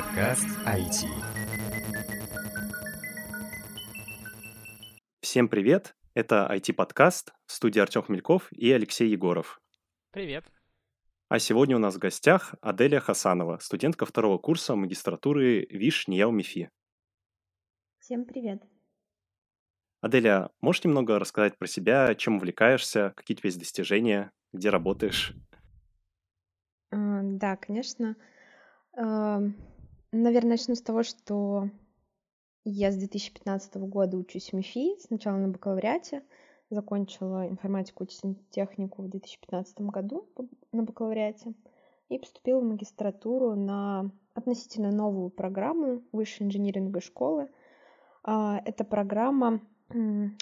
Подкаст 0.00 0.46
IT. 0.64 1.08
Всем 5.20 5.46
привет! 5.46 5.94
Это 6.14 6.48
IT-подкаст 6.50 7.34
в 7.44 7.52
студии 7.52 7.80
Артем 7.80 8.04
Хмельков 8.04 8.50
и 8.50 8.72
Алексей 8.72 9.10
Егоров. 9.10 9.60
Привет. 10.10 10.50
А 11.28 11.38
сегодня 11.38 11.76
у 11.76 11.78
нас 11.78 11.96
в 11.96 11.98
гостях 11.98 12.54
Аделия 12.62 13.00
Хасанова, 13.00 13.58
студентка 13.58 14.06
второго 14.06 14.38
курса 14.38 14.74
магистратуры 14.74 15.66
ВИШ 15.68 16.08
НИЯУ 16.08 16.30
МИФИ. 16.30 16.70
Всем 17.98 18.24
привет. 18.24 18.62
Аделия, 20.00 20.48
можешь 20.62 20.82
немного 20.82 21.18
рассказать 21.18 21.58
про 21.58 21.66
себя, 21.66 22.14
чем 22.14 22.36
увлекаешься, 22.36 23.12
какие 23.16 23.36
у 23.36 23.38
тебя 23.40 23.48
есть 23.48 23.58
достижения, 23.58 24.32
где 24.54 24.70
работаешь? 24.70 25.34
Да, 26.90 27.56
конечно. 27.56 28.16
Наверное, 30.12 30.52
начну 30.52 30.74
с 30.74 30.82
того, 30.82 31.04
что 31.04 31.68
я 32.64 32.90
с 32.90 32.96
2015 32.96 33.76
года 33.76 34.16
учусь 34.16 34.50
в 34.50 34.54
МИФИ, 34.54 34.98
сначала 35.00 35.36
на 35.36 35.48
бакалавриате, 35.48 36.22
закончила 36.68 37.48
информатику 37.48 38.04
и 38.04 38.08
технику 38.50 39.02
в 39.02 39.08
2015 39.08 39.80
году 39.82 40.28
на 40.72 40.82
бакалавриате 40.82 41.54
и 42.08 42.18
поступила 42.18 42.58
в 42.60 42.64
магистратуру 42.64 43.54
на 43.54 44.10
относительно 44.34 44.90
новую 44.90 45.30
программу 45.30 46.02
высшей 46.10 46.46
инжиниринговой 46.46 47.02
школы. 47.02 47.48
А, 48.24 48.60
Эта 48.64 48.84
программа 48.84 49.60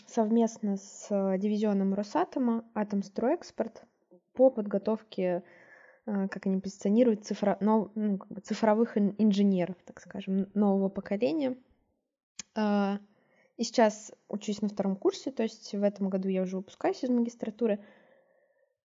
совместно 0.06 0.76
с 0.76 1.08
дивизионом 1.38 1.92
Росатома 1.94 2.64
«Атомстройэкспорт» 2.74 3.84
по 4.32 4.50
подготовке 4.50 5.42
как 6.28 6.46
они 6.46 6.58
позиционируют 6.58 7.30
цифро- 7.30 7.58
нов- 7.60 7.90
ну, 7.94 8.18
как 8.18 8.28
бы 8.28 8.40
цифровых 8.40 8.96
ин- 8.96 9.14
инженеров, 9.18 9.76
так 9.84 10.00
скажем, 10.00 10.48
нового 10.54 10.88
поколения. 10.88 11.56
А, 12.54 12.98
И 13.56 13.64
сейчас 13.64 14.12
учусь 14.28 14.62
на 14.62 14.68
втором 14.68 14.94
курсе, 14.94 15.32
то 15.32 15.42
есть 15.42 15.74
в 15.74 15.82
этом 15.82 16.08
году 16.08 16.28
я 16.28 16.42
уже 16.42 16.56
выпускаюсь 16.56 17.02
из 17.02 17.10
магистратуры. 17.10 17.80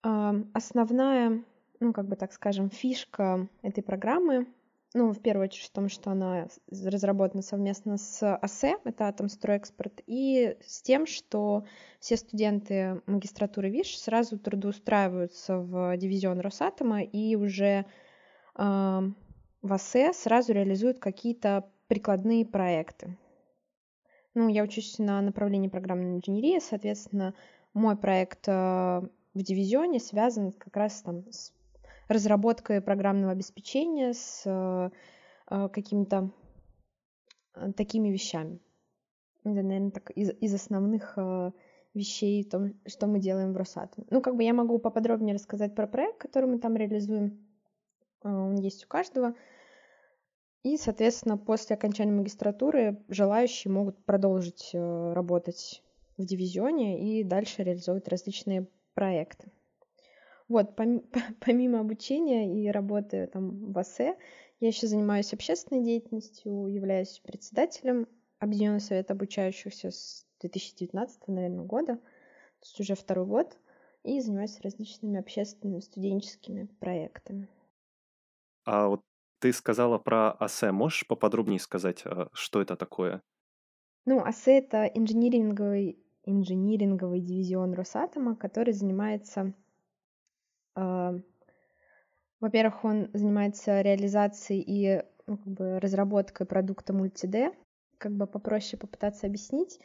А, 0.02 0.34
Основная, 0.54 1.44
ну, 1.78 1.92
как 1.92 2.06
бы 2.06 2.16
так 2.16 2.32
скажем, 2.32 2.70
фишка 2.70 3.48
этой 3.62 3.82
программы, 3.82 4.46
ну, 4.94 5.12
в 5.12 5.20
первую 5.20 5.44
очередь 5.44 5.68
в 5.68 5.72
том, 5.72 5.88
что 5.88 6.10
она 6.10 6.48
разработана 6.70 7.42
совместно 7.42 7.96
с 7.96 8.34
АСЭ, 8.36 8.76
это 8.84 9.08
Атомстройэкспорт, 9.08 10.02
и 10.06 10.56
с 10.66 10.82
тем, 10.82 11.06
что 11.06 11.64
все 11.98 12.16
студенты 12.16 13.00
магистратуры 13.06 13.70
ВИШ 13.70 13.96
сразу 13.96 14.38
трудоустраиваются 14.38 15.58
в 15.58 15.96
дивизион 15.96 16.40
Росатома 16.40 17.02
и 17.02 17.36
уже 17.36 17.86
а, 18.54 19.04
в 19.62 19.72
АСЭ 19.72 20.12
сразу 20.12 20.52
реализуют 20.52 20.98
какие-то 20.98 21.70
прикладные 21.88 22.44
проекты. 22.44 23.16
Ну, 24.34 24.48
я 24.48 24.62
учусь 24.62 24.98
на 24.98 25.20
направлении 25.22 25.68
программной 25.68 26.16
инженерии, 26.16 26.58
соответственно, 26.58 27.34
мой 27.72 27.96
проект 27.96 28.46
а, 28.46 29.02
в 29.32 29.42
дивизионе 29.42 30.00
связан 30.00 30.52
как 30.52 30.76
раз 30.76 31.00
там 31.00 31.24
с 31.30 31.52
разработкой 32.12 32.80
программного 32.80 33.32
обеспечения, 33.32 34.12
с 34.12 34.42
а, 34.46 34.90
а, 35.46 35.68
какими-то 35.68 36.30
а, 37.54 37.72
такими 37.72 38.08
вещами. 38.08 38.60
Это, 39.44 39.62
наверное, 39.62 39.90
так 39.90 40.10
из, 40.10 40.30
из 40.40 40.54
основных 40.54 41.18
вещей, 41.94 42.44
том, 42.44 42.74
что 42.86 43.06
мы 43.06 43.18
делаем 43.18 43.52
в 43.52 43.56
Росатоме. 43.56 44.06
Ну, 44.10 44.22
как 44.22 44.36
бы 44.36 44.44
я 44.44 44.54
могу 44.54 44.78
поподробнее 44.78 45.34
рассказать 45.34 45.74
про 45.74 45.86
проект, 45.86 46.18
который 46.18 46.48
мы 46.48 46.58
там 46.58 46.76
реализуем. 46.76 47.46
Он 48.22 48.56
есть 48.56 48.84
у 48.84 48.88
каждого. 48.88 49.34
И, 50.62 50.76
соответственно, 50.76 51.36
после 51.36 51.74
окончания 51.74 52.12
магистратуры 52.12 53.02
желающие 53.08 53.72
могут 53.72 54.04
продолжить 54.04 54.70
э, 54.72 55.12
работать 55.12 55.82
в 56.16 56.24
дивизионе 56.24 57.18
и 57.18 57.24
дальше 57.24 57.64
реализовывать 57.64 58.06
различные 58.06 58.68
проекты. 58.94 59.50
Вот, 60.52 60.78
поми- 60.78 61.02
помимо 61.40 61.80
обучения 61.80 62.60
и 62.60 62.70
работы 62.70 63.26
там 63.26 63.72
в 63.72 63.78
АСЭ, 63.78 64.18
я 64.60 64.68
еще 64.68 64.86
занимаюсь 64.86 65.32
общественной 65.32 65.82
деятельностью, 65.82 66.66
являюсь 66.66 67.20
председателем 67.20 68.06
Объединенного 68.38 68.80
совета 68.80 69.14
обучающихся 69.14 69.90
с 69.90 70.26
2019, 70.40 71.26
наверное, 71.28 71.64
года, 71.64 71.96
то 71.96 72.64
есть 72.64 72.78
уже 72.80 72.94
второй 72.94 73.24
год, 73.24 73.56
и 74.02 74.20
занимаюсь 74.20 74.60
различными 74.60 75.18
общественными 75.18 75.80
студенческими 75.80 76.66
проектами. 76.80 77.48
А 78.64 78.88
вот 78.88 79.02
ты 79.38 79.52
сказала 79.54 79.98
про 79.98 80.32
АСЭ. 80.32 80.70
Можешь 80.72 81.06
поподробнее 81.06 81.60
сказать, 81.60 82.02
а, 82.04 82.28
что 82.34 82.60
это 82.60 82.76
такое? 82.76 83.22
Ну, 84.04 84.20
АСЭ— 84.20 84.58
это 84.58 84.84
инжиниринговый, 84.84 85.98
инжиниринговый 86.24 87.20
дивизион 87.20 87.72
Росатома, 87.74 88.36
который 88.36 88.72
занимается, 88.74 89.54
во-первых, 90.74 92.84
он 92.84 93.08
занимается 93.12 93.82
реализацией 93.82 94.60
и 94.60 95.02
ну, 95.26 95.38
как 95.38 95.46
бы 95.46 95.80
разработкой 95.80 96.46
продукта 96.46 96.92
Multi-D. 96.92 97.54
Как 97.98 98.12
бы 98.12 98.26
попроще 98.26 98.78
попытаться 98.78 99.26
объяснить. 99.26 99.78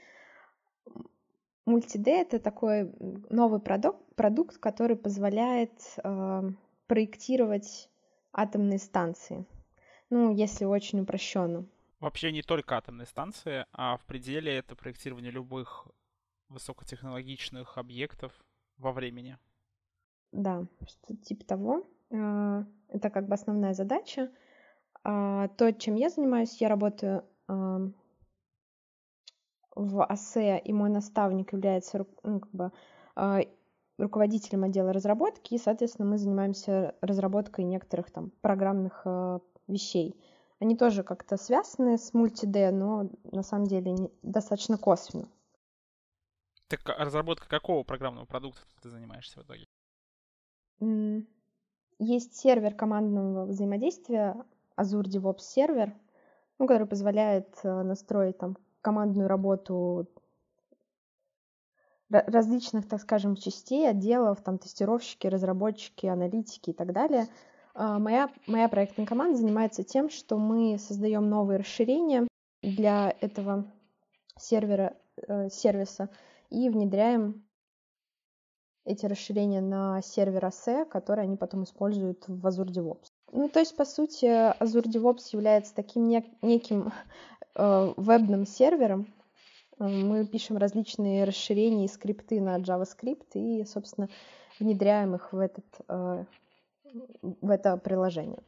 Multi-D— 1.68 2.10
это 2.10 2.40
такой 2.40 2.92
новый 3.30 3.60
продукт, 3.60 4.02
продукт 4.16 4.58
который 4.58 4.96
позволяет 4.96 5.72
а, 6.04 6.44
проектировать 6.88 7.90
атомные 8.32 8.80
станции. 8.80 9.46
Ну, 10.10 10.34
если 10.34 10.66
очень 10.66 11.02
упрощенно. 11.02 11.66
Вообще 12.00 12.32
не 12.32 12.42
только 12.42 12.78
атомные 12.78 13.06
станции, 13.06 13.66
а 13.74 13.98
в 13.98 14.06
пределе 14.06 14.56
это 14.56 14.76
проектирование 14.76 15.32
любых 15.32 15.88
высокотехнологичных 16.48 17.78
объектов 17.78 18.32
во 18.78 18.94
времени. 18.94 19.38
Да, 20.32 20.66
что-то 20.86 21.16
типа 21.18 21.46
того. 21.46 21.84
А, 22.14 22.64
Это 22.90 23.10
как 23.10 23.28
бы 23.28 23.34
основная 23.34 23.74
задача. 23.74 24.30
А 25.04 25.48
То, 25.50 25.72
чем 25.74 25.96
я 25.96 26.10
занимаюсь, 26.10 26.60
я 26.62 26.70
работаю 26.70 27.24
в 29.76 30.04
АСЭ, 30.04 30.60
и 30.60 30.74
мой 30.74 30.90
наставник 30.90 31.54
является 31.54 32.06
ну, 32.24 32.40
как 32.40 32.52
бы, 32.52 32.72
а, 33.16 33.42
руководителем 33.98 34.64
отдела 34.64 34.92
разработки, 34.92 35.54
и, 35.54 35.60
соответственно, 35.60 36.10
мы 36.10 36.18
занимаемся 36.18 36.96
разработкой 37.02 37.64
некоторых 37.66 38.12
там 38.12 38.32
программных 38.42 39.06
вещей. 39.68 40.20
Они 40.60 40.76
тоже 40.76 41.04
как-то 41.04 41.38
связаны 41.38 41.98
с 41.98 42.14
мульти-D, 42.14 42.72
но 42.72 43.10
на 43.32 43.44
самом 43.44 43.68
деле 43.68 44.10
достаточно 44.24 44.78
косвенно. 44.78 45.30
Так 46.68 46.82
разработка 46.98 47.48
какого 47.48 47.84
программного 47.84 48.26
продукта 48.26 48.62
ты 48.82 48.90
занимаешься 48.90 49.40
в 49.40 49.44
итоге? 49.44 49.67
Есть 52.00 52.36
сервер 52.36 52.76
командного 52.76 53.46
взаимодействия, 53.46 54.36
Azure 54.78 55.04
DevOps 55.04 55.40
сервер, 55.40 55.94
ну, 56.60 56.68
который 56.68 56.86
позволяет 56.86 57.58
э, 57.64 57.82
настроить 57.84 58.38
там 58.38 58.58
командную 58.82 59.28
работу 59.28 60.08
ра- 62.12 62.24
различных, 62.30 62.88
так 62.88 63.02
скажем, 63.02 63.36
частей, 63.36 63.90
отделов, 63.90 64.42
там 64.42 64.60
тестировщики, 64.60 65.28
разработчики, 65.28 66.06
аналитики 66.06 66.70
и 66.72 66.74
так 66.74 66.94
далее. 66.94 67.28
А, 67.74 68.00
Моя, 68.00 68.30
моя 68.46 68.70
проектная 68.70 69.06
команда 69.06 69.38
занимается 69.38 69.84
тем, 69.84 70.10
что 70.10 70.38
мы 70.38 70.78
создаем 70.78 71.30
новые 71.30 71.60
расширения 71.60 72.28
для 72.62 73.16
этого 73.22 73.66
сервера, 74.38 74.96
э, 75.28 75.50
сервиса 75.50 76.10
и 76.50 76.70
внедряем 76.70 77.47
эти 78.88 79.06
расширения 79.06 79.62
на 79.62 80.02
сервер 80.02 80.46
ASE, 80.46 80.86
которые 80.86 81.24
они 81.24 81.38
потом 81.38 81.64
используют 81.64 82.28
в 82.28 82.48
Azure 82.48 82.68
DevOps. 82.68 83.08
Ну, 83.32 83.50
то 83.50 83.60
есть, 83.60 83.76
по 83.76 83.86
сути, 83.86 84.26
Azure 84.26 84.86
DevOps 84.86 85.30
является 85.34 85.76
таким 85.76 86.08
нек- 86.10 86.34
неким 86.42 86.92
э, 87.56 87.94
вебным 87.98 88.46
сервером. 88.46 89.14
Э, 89.80 89.88
Мы 89.88 90.26
пишем 90.26 90.58
различные 90.58 91.26
расширения 91.26 91.86
и 91.86 91.90
скрипты 91.90 92.40
на 92.42 92.58
JavaScript 92.60 93.34
и, 93.34 93.66
собственно, 93.66 94.10
внедряем 94.60 95.16
их 95.16 95.34
в, 95.34 95.38
этот, 95.40 95.66
э, 95.88 96.26
в 97.22 97.50
это 97.50 97.78
приложение. 97.78 98.42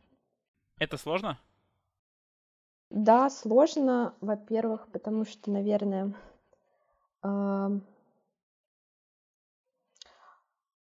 Это 0.79 0.97
сложно? 0.97 1.37
Да, 2.89 3.29
сложно, 3.29 4.15
во-первых, 4.21 4.87
потому 4.91 5.25
что, 5.25 5.51
наверное, 5.51 6.13
ам, 7.21 7.83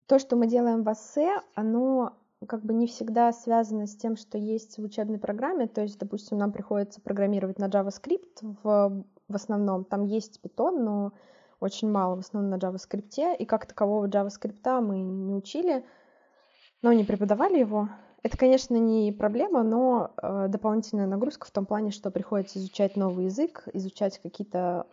то, 0.08 0.20
что 0.20 0.36
мы 0.36 0.48
делаем 0.48 0.84
в 0.84 0.90
АСЭ, 0.90 1.42
оно 1.56 2.14
как 2.46 2.64
бы 2.64 2.74
не 2.74 2.88
всегда 2.88 3.32
связано 3.32 3.88
с 3.88 3.96
тем, 3.96 4.16
что 4.16 4.38
есть 4.38 4.78
в 4.78 4.84
учебной 4.84 5.18
программе. 5.18 5.68
То 5.68 5.82
есть, 5.82 5.98
допустим, 5.98 6.38
нам 6.38 6.52
приходится 6.52 7.02
программировать 7.02 7.60
на 7.60 7.70
JavaScript 7.70 8.42
в, 8.64 9.06
в 9.28 9.36
основном. 9.36 9.86
Там 9.86 10.06
есть 10.06 10.40
Python, 10.44 10.80
но 10.80 11.14
очень 11.60 11.90
мало, 11.90 12.16
в 12.16 12.20
основном 12.20 12.52
на 12.52 12.56
JavaScript. 12.56 13.38
И 13.38 13.46
как 13.46 13.66
такового 13.66 14.08
JavaScript 14.08 14.82
мы 14.82 15.00
не 15.02 15.34
учили, 15.34 15.86
но 16.82 16.92
не 16.92 17.04
преподавали 17.04 17.60
его. 17.60 17.90
Это, 18.24 18.38
конечно, 18.38 18.76
не 18.76 19.12
проблема, 19.12 19.64
но 19.64 20.12
э, 20.22 20.48
дополнительная 20.48 21.08
нагрузка 21.08 21.46
в 21.46 21.52
том 21.52 21.66
плане, 21.66 21.92
что 21.92 22.10
приходится 22.10 22.58
изучать 22.60 22.96
новый 22.96 23.26
язык, 23.26 23.68
изучать 23.74 24.20
какие-то 24.20 24.88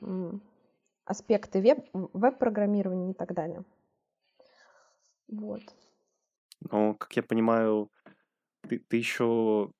аспекты 1.04 1.60
веб, 1.60 1.86
веб-программирования 1.92 3.12
и 3.12 3.14
так 3.14 3.34
далее. 3.34 3.64
Вот. 5.30 5.62
Но, 6.70 6.94
как 6.94 7.16
я 7.16 7.22
понимаю, 7.22 7.90
ты, 8.68 8.78
ты 8.78 8.96
еще 8.96 9.72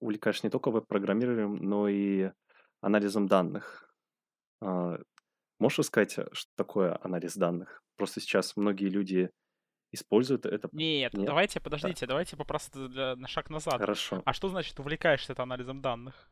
увлекаешься 0.00 0.46
не 0.46 0.50
только 0.50 0.70
веб-программированием, 0.70 1.56
но 1.56 1.88
и 1.88 2.30
анализом 2.80 3.28
данных. 3.28 3.94
А, 4.60 4.98
можешь 5.58 5.78
рассказать, 5.78 6.18
что 6.32 6.50
такое 6.56 6.98
анализ 7.02 7.36
данных? 7.36 7.82
Просто 7.96 8.20
сейчас 8.20 8.56
многие 8.56 8.88
люди 8.88 9.30
используют 9.92 10.46
это. 10.46 10.68
Нет, 10.72 11.14
Нет? 11.14 11.26
давайте, 11.26 11.60
подождите, 11.60 12.06
да. 12.06 12.10
давайте 12.10 12.36
попросту 12.36 12.88
для, 12.88 13.14
на 13.14 13.28
шаг 13.28 13.50
назад. 13.50 13.78
Хорошо. 13.78 14.22
А 14.24 14.32
что 14.32 14.48
значит 14.48 14.78
увлекаешься 14.80 15.32
это 15.32 15.42
анализом 15.42 15.80
данных? 15.80 16.28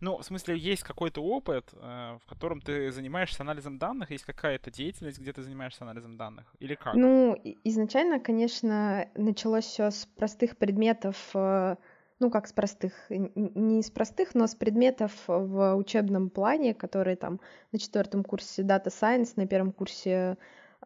Ну, 0.00 0.18
в 0.18 0.24
смысле, 0.24 0.56
есть 0.56 0.82
какой-то 0.82 1.22
опыт, 1.22 1.70
э, 1.72 2.18
в 2.22 2.26
котором 2.28 2.60
ты 2.60 2.90
занимаешься 2.90 3.42
анализом 3.42 3.78
данных, 3.78 4.10
есть 4.10 4.24
какая-то 4.24 4.70
деятельность, 4.70 5.18
где 5.18 5.32
ты 5.32 5.42
занимаешься 5.42 5.84
анализом 5.84 6.16
данных, 6.16 6.52
или 6.58 6.74
как? 6.74 6.94
Ну, 6.94 7.36
изначально, 7.64 8.20
конечно, 8.20 9.08
началось 9.14 9.64
все 9.64 9.90
с 9.90 10.06
простых 10.06 10.56
предметов, 10.56 11.16
э, 11.34 11.76
ну, 12.20 12.30
как 12.30 12.46
с 12.46 12.52
простых, 12.52 12.92
не 13.08 13.80
из 13.80 13.90
простых, 13.90 14.34
но 14.34 14.46
с 14.46 14.54
предметов 14.54 15.12
в 15.26 15.74
учебном 15.76 16.30
плане, 16.30 16.74
которые 16.74 17.16
там 17.16 17.40
на 17.72 17.78
четвертом 17.78 18.24
курсе 18.24 18.62
Data 18.62 18.86
Science, 18.86 19.32
на 19.36 19.46
первом 19.46 19.72
курсе 19.72 20.36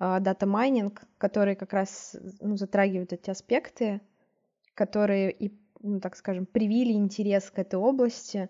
а, 0.00 0.20
дата 0.20 0.46
майнинг, 0.46 1.02
которые 1.18 1.56
как 1.56 1.72
раз 1.72 2.16
ну, 2.40 2.56
затрагивают 2.56 3.12
эти 3.12 3.30
аспекты, 3.30 4.00
которые 4.74 5.32
и, 5.32 5.52
ну, 5.80 6.00
так 6.00 6.14
скажем, 6.14 6.46
привили 6.46 6.92
интерес 6.92 7.50
к 7.50 7.58
этой 7.58 7.76
области, 7.76 8.48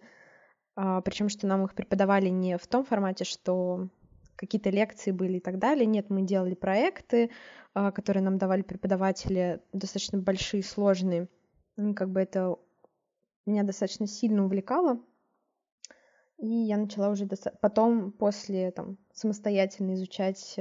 причем 1.05 1.29
что 1.29 1.47
нам 1.47 1.65
их 1.65 1.75
преподавали 1.75 2.29
не 2.29 2.57
в 2.57 2.67
том 2.67 2.85
формате, 2.85 3.25
что 3.25 3.89
какие-то 4.37 4.71
лекции 4.71 5.11
были 5.11 5.39
и 5.39 5.41
так 5.41 5.59
далее. 5.59 5.85
Нет, 5.87 6.11
мы 6.11 6.23
делали 6.23 6.55
проекты, 6.55 7.31
а, 7.75 7.91
которые 7.91 8.23
нам 8.23 8.39
давали 8.39 8.63
преподаватели, 8.63 9.61
достаточно 9.73 10.19
большие, 10.19 10.63
сложные. 10.63 11.29
Ну, 11.77 11.95
как 11.95 12.11
бы 12.11 12.21
это 12.21 12.57
меня 13.47 13.65
достаточно 13.65 14.07
сильно 14.07 14.45
увлекало. 14.45 15.01
И 16.39 16.47
я 16.47 16.77
начала 16.77 17.09
уже 17.09 17.29
потом, 17.61 18.13
после 18.13 18.71
там, 18.71 18.97
самостоятельно 19.13 19.95
изучать 19.95 20.57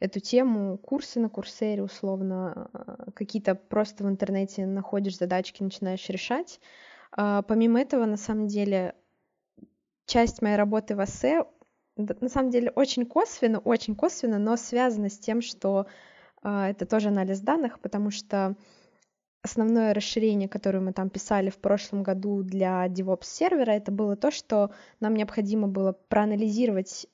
эту 0.00 0.20
тему, 0.20 0.78
курсы 0.78 1.20
на 1.20 1.28
курсере 1.28 1.82
условно, 1.82 2.70
а, 2.72 3.10
какие-то 3.12 3.54
просто 3.54 4.02
в 4.02 4.08
интернете 4.08 4.66
находишь 4.66 5.18
задачки, 5.18 5.62
начинаешь 5.62 6.08
решать. 6.08 6.58
А, 7.12 7.42
помимо 7.42 7.80
этого, 7.80 8.06
на 8.06 8.16
самом 8.16 8.46
деле, 8.46 8.94
часть 10.06 10.42
моей 10.42 10.56
работы 10.56 10.96
в 10.96 11.04
эссе, 11.04 11.44
на 11.96 12.28
самом 12.28 12.50
деле, 12.50 12.70
очень 12.70 13.04
косвенно, 13.04 13.58
очень 13.58 13.94
косвенно, 13.94 14.38
но 14.38 14.56
связана 14.56 15.08
с 15.08 15.18
тем, 15.18 15.42
что 15.42 15.86
а, 16.42 16.70
это 16.70 16.86
тоже 16.86 17.08
анализ 17.08 17.40
данных, 17.40 17.80
потому 17.80 18.10
что 18.10 18.56
основное 19.42 19.94
расширение, 19.94 20.48
которое 20.48 20.80
мы 20.80 20.92
там 20.92 21.10
писали 21.10 21.50
в 21.50 21.58
прошлом 21.58 22.02
году 22.02 22.42
для 22.42 22.86
DevOps 22.86 23.24
сервера, 23.24 23.72
это 23.72 23.90
было 23.92 24.16
то, 24.16 24.30
что 24.30 24.70
нам 25.00 25.14
необходимо 25.14 25.68
было 25.68 25.92
проанализировать 25.92 27.06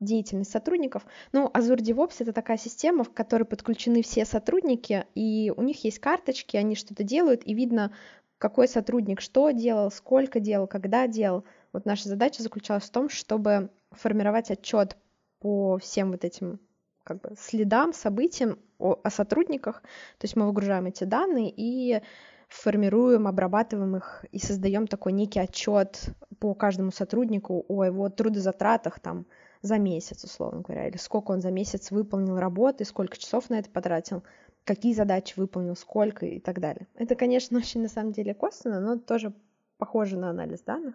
деятельность 0.00 0.50
сотрудников. 0.50 1.04
Ну, 1.32 1.48
Azure 1.48 1.78
DevOps— 1.78 2.16
это 2.20 2.32
такая 2.32 2.56
система, 2.56 3.04
в 3.04 3.12
которой 3.12 3.44
подключены 3.44 4.02
все 4.02 4.24
сотрудники, 4.24 5.06
и 5.14 5.52
у 5.56 5.62
них 5.62 5.82
есть 5.84 5.98
карточки, 5.98 6.56
они 6.56 6.76
что-то 6.76 7.02
делают, 7.02 7.42
и 7.44 7.54
видно, 7.54 7.92
какой 8.38 8.68
сотрудник 8.68 9.20
что 9.20 9.50
делал, 9.50 9.90
сколько 9.90 10.40
делал, 10.40 10.66
когда 10.66 11.06
делал. 11.06 11.44
Вот 11.72 11.84
наша 11.84 12.08
задача 12.08 12.42
заключалась 12.42 12.84
в 12.84 12.90
том, 12.90 13.08
чтобы 13.08 13.70
формировать 13.92 14.50
отчет 14.50 14.96
по 15.40 15.78
всем 15.78 16.12
вот 16.12 16.24
этим 16.24 16.60
как 17.04 17.20
бы, 17.20 17.34
следам, 17.38 17.92
событиям 17.92 18.58
о, 18.78 18.98
о 19.02 19.10
сотрудниках. 19.10 19.82
То 20.18 20.24
есть 20.24 20.36
мы 20.36 20.46
выгружаем 20.46 20.86
эти 20.86 21.04
данные 21.04 21.52
и 21.54 22.02
формируем, 22.48 23.26
обрабатываем 23.26 23.96
их 23.96 24.24
и 24.30 24.38
создаем 24.38 24.86
такой 24.86 25.12
некий 25.12 25.40
отчет 25.40 26.10
по 26.38 26.54
каждому 26.54 26.90
сотруднику 26.90 27.64
о 27.68 27.84
его 27.84 28.08
трудозатратах, 28.08 29.00
там, 29.00 29.26
за 29.60 29.78
месяц, 29.78 30.24
условно 30.24 30.60
говоря, 30.60 30.88
или 30.88 30.96
сколько 30.96 31.32
он 31.32 31.40
за 31.40 31.50
месяц 31.50 31.90
выполнил 31.90 32.38
работы, 32.38 32.84
сколько 32.84 33.18
часов 33.18 33.50
на 33.50 33.58
это 33.58 33.68
потратил, 33.70 34.22
какие 34.68 34.92
задачи 34.92 35.32
выполнил, 35.38 35.74
сколько 35.74 36.26
и 36.26 36.38
так 36.38 36.60
далее. 36.60 36.86
Это, 36.94 37.14
конечно, 37.16 37.56
очень 37.58 37.80
на 37.80 37.88
самом 37.88 38.12
деле 38.12 38.34
косвенно, 38.34 38.80
но 38.80 38.98
тоже 38.98 39.32
похоже 39.78 40.18
на 40.18 40.28
анализ 40.28 40.60
данных. 40.60 40.94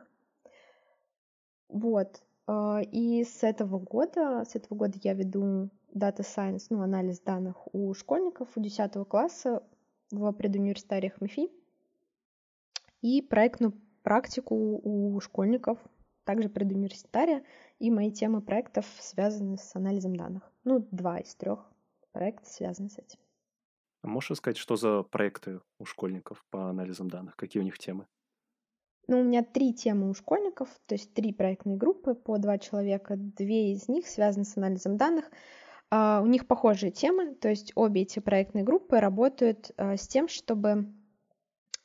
Вот. 1.70 2.22
А, 2.46 2.82
и 2.92 3.24
с 3.24 3.42
этого 3.42 3.80
года, 3.80 4.46
с 4.46 4.56
этого 4.56 4.78
года 4.78 5.00
я 5.02 5.16
веду 5.16 5.70
Data 5.92 6.20
Science, 6.20 6.68
ну, 6.70 6.82
анализ 6.82 7.20
данных 7.20 7.56
у 7.74 7.92
школьников 7.96 8.50
у 8.56 8.62
10 8.62 8.94
класса 9.08 9.64
в 10.12 10.32
предуниверситариях 10.34 11.20
МИФИ 11.20 11.50
и 13.02 13.24
проектную 13.24 13.74
практику 14.04 14.56
у 14.84 15.20
школьников, 15.20 15.80
также 16.26 16.48
предуниверситария, 16.48 17.44
и 17.80 17.90
мои 17.90 18.12
темы 18.12 18.42
проектов 18.42 18.86
связаны 19.00 19.58
с 19.58 19.76
анализом 19.76 20.16
данных. 20.16 20.44
Ну, 20.64 20.88
два 20.92 21.18
из 21.20 21.34
трех 21.34 21.68
проектов 22.12 22.48
связаны 22.48 22.90
с 22.90 23.00
этим. 23.00 23.23
А 24.04 24.08
можешь 24.08 24.38
сказать, 24.38 24.58
что 24.58 24.76
за 24.76 25.02
проекты 25.04 25.62
у 25.80 25.86
школьников 25.86 26.44
по 26.50 26.70
анализам 26.70 27.10
данных? 27.10 27.38
Какие 27.38 27.62
у 27.62 27.64
них 27.64 27.80
темы? 27.80 28.06
Ну, 29.08 29.22
у 29.22 29.24
меня 29.24 29.44
три 29.44 29.74
темы 29.74 30.10
у 30.10 30.14
школьников, 30.14 30.70
то 30.86 30.96
есть 30.96 31.14
три 31.14 31.34
проектные 31.34 31.78
группы 31.78 32.14
по 32.14 32.38
два 32.38 32.58
человека. 32.58 33.16
Две 33.18 33.72
из 33.74 33.88
них 33.88 34.08
связаны 34.08 34.46
с 34.46 34.58
анализом 34.58 34.98
данных. 34.98 35.32
Uh, 35.92 36.24
у 36.24 36.26
них 36.26 36.48
похожие 36.48 36.92
темы, 36.92 37.36
то 37.36 37.50
есть 37.50 37.72
обе 37.76 38.02
эти 38.02 38.20
проектные 38.20 38.64
группы 38.64 39.00
работают 39.00 39.70
uh, 39.78 39.96
с 39.96 40.08
тем, 40.08 40.28
чтобы 40.28 40.92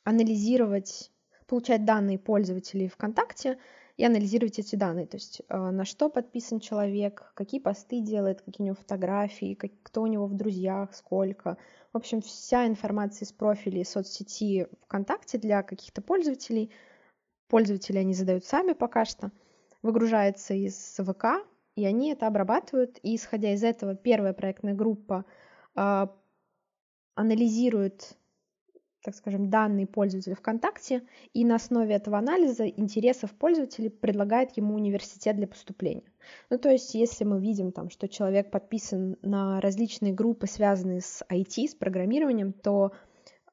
анализировать, 0.03 1.11
получать 1.45 1.85
данные 1.85 2.17
пользователей 2.17 2.87
ВКонтакте, 2.87 3.59
и 3.99 4.05
анализировать 4.05 4.57
эти 4.59 4.77
данные, 4.77 5.07
то 5.07 5.17
есть 5.17 5.41
э, 5.49 5.57
на 5.57 5.83
что 5.83 6.07
подписан 6.07 6.61
человек, 6.61 7.33
какие 7.35 7.59
посты 7.59 7.99
делает, 7.99 8.41
какие 8.41 8.63
у 8.63 8.67
него 8.67 8.75
фотографии, 8.75 9.55
кто 9.83 10.03
у 10.03 10.07
него 10.07 10.25
в 10.25 10.33
друзьях, 10.35 10.95
сколько. 10.95 11.57
В 11.91 11.97
общем, 11.97 12.21
вся 12.21 12.65
информация 12.65 13.25
из 13.25 13.33
профилей 13.33 13.83
соцсети 13.83 14.67
ВКонтакте 14.83 15.37
для 15.37 15.63
каких-то 15.63 16.01
пользователей, 16.01 16.71
пользователи 17.49 17.97
они 17.97 18.13
задают 18.13 18.45
сами 18.45 18.71
пока 18.71 19.03
что, 19.03 19.33
выгружается 19.81 20.53
из 20.53 20.95
ВК, 20.97 21.45
и 21.75 21.85
они 21.85 22.13
это 22.13 22.25
обрабатывают, 22.27 22.99
и 23.03 23.17
исходя 23.17 23.53
из 23.53 23.65
этого 23.65 23.95
первая 23.95 24.31
проектная 24.31 24.75
группа 24.75 25.25
э, 25.75 26.07
анализирует 27.15 28.17
так 29.01 29.15
скажем, 29.15 29.49
данные 29.49 29.87
пользователя 29.87 30.35
ВКонтакте, 30.35 31.03
и 31.33 31.45
на 31.45 31.55
основе 31.55 31.95
этого 31.95 32.17
анализа 32.17 32.67
интересов 32.67 33.31
пользователей 33.31 33.89
предлагает 33.89 34.57
ему 34.57 34.75
университет 34.75 35.37
для 35.37 35.47
поступления. 35.47 36.11
Ну, 36.49 36.57
то 36.57 36.69
есть, 36.69 36.93
если 36.95 37.23
мы 37.23 37.39
видим, 37.39 37.71
там, 37.71 37.89
что 37.89 38.07
человек 38.07 38.51
подписан 38.51 39.17
на 39.21 39.61
различные 39.61 40.13
группы, 40.13 40.47
связанные 40.47 41.01
с 41.01 41.23
IT, 41.29 41.69
с 41.69 41.75
программированием, 41.75 42.51
то 42.53 42.91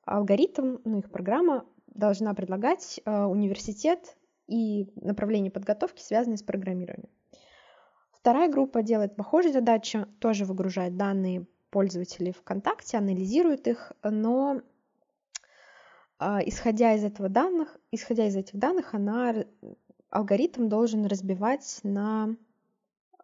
алгоритм, 0.05 0.79
ну, 0.85 0.99
их 0.99 1.11
программа 1.11 1.65
должна 1.87 2.35
предлагать 2.35 3.01
э, 3.05 3.25
университет 3.25 4.17
и 4.49 4.89
направление 4.97 5.51
подготовки, 5.51 6.03
связанные 6.03 6.39
с 6.39 6.43
программированием. 6.43 7.11
Вторая 8.13 8.51
группа 8.51 8.83
делает 8.83 9.15
похожую 9.15 9.53
задачу, 9.53 10.07
тоже 10.19 10.45
выгружает 10.45 10.97
данные 10.97 11.47
пользователей 11.71 12.33
ВКонтакте, 12.33 12.97
анализирует 12.97 13.69
их, 13.69 13.93
но 14.03 14.63
исходя 16.19 16.95
из 16.95 17.05
этого 17.05 17.29
данных, 17.29 17.77
исходя 17.91 18.27
из 18.27 18.37
этих 18.37 18.59
данных, 18.59 18.95
она, 18.95 19.45
алгоритм 20.11 20.69
должен 20.69 21.07
разбивать 21.07 21.81
на 21.83 22.37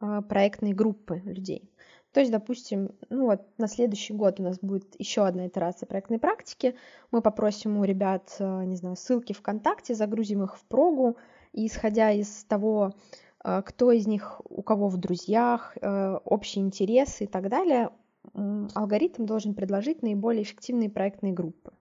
а, 0.00 0.22
проектные 0.22 0.74
группы 0.74 1.22
людей. 1.24 1.70
То 2.12 2.20
есть, 2.20 2.30
допустим, 2.30 2.90
ну 3.08 3.26
вот 3.26 3.46
на 3.56 3.68
следующий 3.68 4.12
год 4.12 4.38
у 4.38 4.42
нас 4.42 4.58
будет 4.60 4.94
еще 4.98 5.24
одна 5.24 5.46
итерация 5.46 5.86
проектной 5.86 6.18
практики. 6.18 6.74
Мы 7.10 7.22
попросим 7.22 7.78
у 7.78 7.84
ребят, 7.84 8.36
а, 8.38 8.64
не 8.64 8.76
знаю, 8.76 8.96
ссылки 8.96 9.32
ВКонтакте, 9.32 9.94
загрузим 9.94 10.42
их 10.42 10.58
в 10.58 10.64
прогу, 10.64 11.16
и 11.52 11.66
исходя 11.66 12.10
из 12.10 12.44
того, 12.44 12.94
кто 13.38 13.90
из 13.90 14.06
них 14.06 14.40
у 14.44 14.62
кого 14.62 14.88
в 14.88 14.96
друзьях, 14.98 15.76
общие 15.82 16.64
интересы 16.64 17.24
и 17.24 17.26
так 17.26 17.48
далее, 17.48 17.90
алгоритм 18.32 19.26
должен 19.26 19.54
предложить 19.54 20.00
наиболее 20.00 20.44
эффективные 20.44 20.88
проектные 20.88 21.32
группы. 21.32 21.72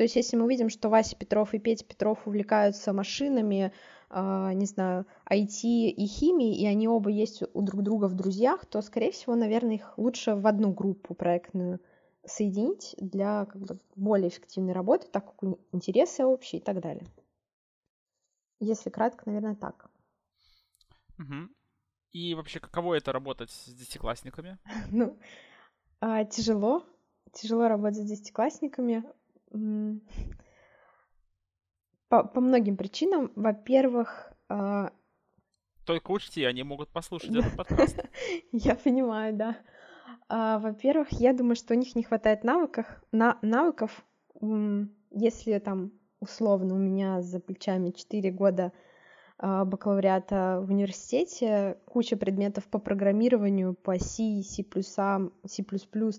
То 0.00 0.04
есть, 0.04 0.16
если 0.16 0.38
мы 0.38 0.48
видим, 0.48 0.70
что 0.70 0.88
Вася 0.88 1.14
Петров 1.14 1.52
и 1.52 1.58
Петя 1.58 1.84
Петров 1.84 2.26
увлекаются 2.26 2.94
машинами, 2.94 3.70
э, 4.08 4.50
не 4.54 4.64
знаю, 4.64 5.04
IT 5.30 5.60
и 5.62 6.06
химией, 6.06 6.54
и 6.58 6.66
они 6.66 6.88
оба 6.88 7.10
есть 7.10 7.42
у 7.52 7.60
друг 7.60 7.82
друга 7.82 8.06
в 8.06 8.14
друзьях, 8.14 8.64
то, 8.64 8.80
скорее 8.80 9.12
всего, 9.12 9.34
наверное, 9.34 9.74
их 9.74 9.98
лучше 9.98 10.36
в 10.36 10.46
одну 10.46 10.72
группу 10.72 11.12
проектную 11.12 11.80
соединить 12.24 12.94
для 12.96 13.44
как 13.44 13.60
бы, 13.60 13.78
более 13.94 14.30
эффективной 14.30 14.72
работы, 14.72 15.06
так 15.06 15.36
как 15.36 15.50
интересы 15.70 16.24
общие 16.24 16.62
и 16.62 16.64
так 16.64 16.80
далее. 16.80 17.06
Если 18.58 18.88
кратко, 18.88 19.24
наверное, 19.26 19.54
так. 19.54 19.90
Угу. 21.18 21.50
И 22.12 22.34
вообще, 22.34 22.58
каково 22.58 22.94
это 22.94 23.12
работать 23.12 23.50
с 23.50 23.66
десятиклассниками? 23.66 24.56
Ну, 24.90 25.18
а, 26.00 26.24
тяжело. 26.24 26.86
Тяжело 27.34 27.68
работать 27.68 27.98
с 27.98 28.08
десятиклассниками. 28.08 29.04
По, 32.08 32.24
по 32.24 32.40
многим 32.40 32.76
причинам. 32.76 33.32
Во-первых... 33.36 34.32
А, 34.48 34.92
Только 35.86 36.10
учти, 36.10 36.44
они 36.44 36.62
могут 36.62 36.88
послушать 36.90 37.30
этот 37.30 37.56
подкаст. 37.56 38.00
Я 38.52 38.74
понимаю, 38.74 39.36
да. 39.36 39.56
А, 40.28 40.58
во-первых, 40.58 41.12
я 41.12 41.32
думаю, 41.32 41.56
что 41.56 41.74
у 41.74 41.76
них 41.76 41.94
не 41.96 42.02
хватает 42.02 42.44
навыков, 42.44 42.86
на, 43.10 43.38
навыков, 43.42 44.04
если 45.10 45.58
там 45.58 45.92
условно 46.20 46.74
у 46.74 46.78
меня 46.78 47.20
за 47.20 47.40
плечами 47.40 47.90
4 47.90 48.30
года 48.30 48.72
бакалавриата 49.40 50.60
в 50.62 50.70
университете, 50.70 51.78
куча 51.86 52.16
предметов 52.16 52.64
по 52.68 52.78
программированию, 52.78 53.74
по 53.74 53.98
C, 53.98 54.42
C++, 54.42 54.62
C++, 54.62 55.64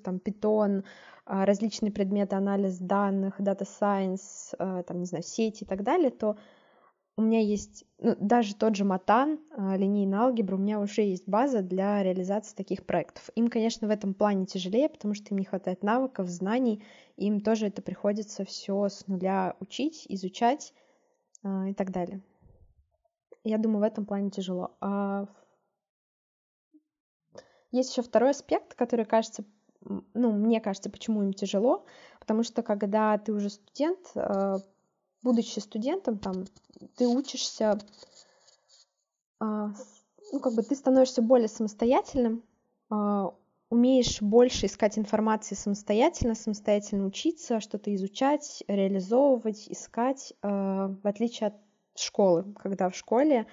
там, 0.04 0.18
Python, 0.18 0.84
а, 1.26 1.46
различные 1.46 1.92
предметы 1.92 2.36
анализ 2.36 2.80
данных, 2.80 3.40
Data 3.40 3.66
Science, 3.66 4.84
там, 4.84 5.00
не 5.00 5.06
знаю, 5.06 5.24
сети 5.24 5.64
и 5.64 5.68
так 5.68 5.84
далее, 5.84 6.10
то 6.10 6.36
у 7.18 7.22
меня 7.24 7.40
есть, 7.40 7.86
ну, 8.00 8.16
даже 8.20 8.56
тот 8.56 8.76
же 8.76 8.84
Матан, 8.84 9.40
а, 9.56 9.76
линейная 9.76 10.22
алгебра, 10.22 10.56
у 10.56 10.60
меня 10.60 10.80
уже 10.80 11.02
есть 11.02 11.28
база 11.28 11.62
для 11.62 12.02
реализации 12.02 12.56
таких 12.56 12.86
проектов. 12.86 13.30
Им, 13.36 13.50
конечно, 13.50 13.88
в 13.88 13.92
этом 13.92 14.14
плане 14.14 14.46
тяжелее, 14.46 14.90
потому 14.90 15.14
что 15.14 15.28
им 15.30 15.38
не 15.38 15.46
хватает 15.46 15.84
навыков, 15.84 16.28
знаний, 16.28 16.84
им 17.18 17.42
тоже 17.42 17.68
это 17.68 17.82
приходится 17.82 18.46
все 18.46 18.88
с 18.88 19.08
нуля 19.08 19.56
учить, 19.60 20.06
изучать 20.10 20.74
а, 21.44 21.68
и 21.70 21.74
так 21.74 21.92
далее. 21.92 22.22
Я 23.44 23.58
думаю, 23.58 23.80
в 23.80 23.84
этом 23.84 24.06
плане 24.06 24.30
тяжело. 24.30 24.78
А 24.82 25.26
есть 27.72 27.92
еще 27.92 28.02
второй 28.02 28.32
аспект, 28.32 28.76
который 28.76 29.06
кажется, 29.06 29.44
ну, 30.14 30.32
мне 30.32 30.62
кажется, 30.62 30.90
почему 30.90 31.24
им 31.24 31.34
тяжело, 31.34 31.86
потому 32.20 32.44
что 32.44 32.62
когда 32.62 33.18
ты 33.18 33.34
уже 33.34 33.50
студент, 33.50 34.12
а, 34.16 34.58
будучи 35.24 35.60
студентом, 35.60 36.20
там, 36.20 36.46
ты 36.98 37.08
учишься, 37.08 37.80
а, 39.40 39.72
ну, 40.32 40.40
как 40.40 40.54
бы 40.54 40.62
ты 40.64 40.76
становишься 40.76 41.22
более 41.22 41.48
самостоятельным, 41.48 42.44
а, 42.90 43.34
умеешь 43.70 44.22
больше 44.22 44.66
искать 44.66 45.00
информации 45.00 45.56
самостоятельно, 45.56 46.36
самостоятельно 46.36 47.06
учиться, 47.06 47.62
что-то 47.62 47.96
изучать, 47.96 48.64
реализовывать, 48.68 49.70
искать, 49.70 50.34
в 50.42 51.00
отличие 51.04 51.48
от 51.48 51.54
школы, 51.96 52.54
когда 52.60 52.90
в 52.90 52.96
школе 52.96 53.48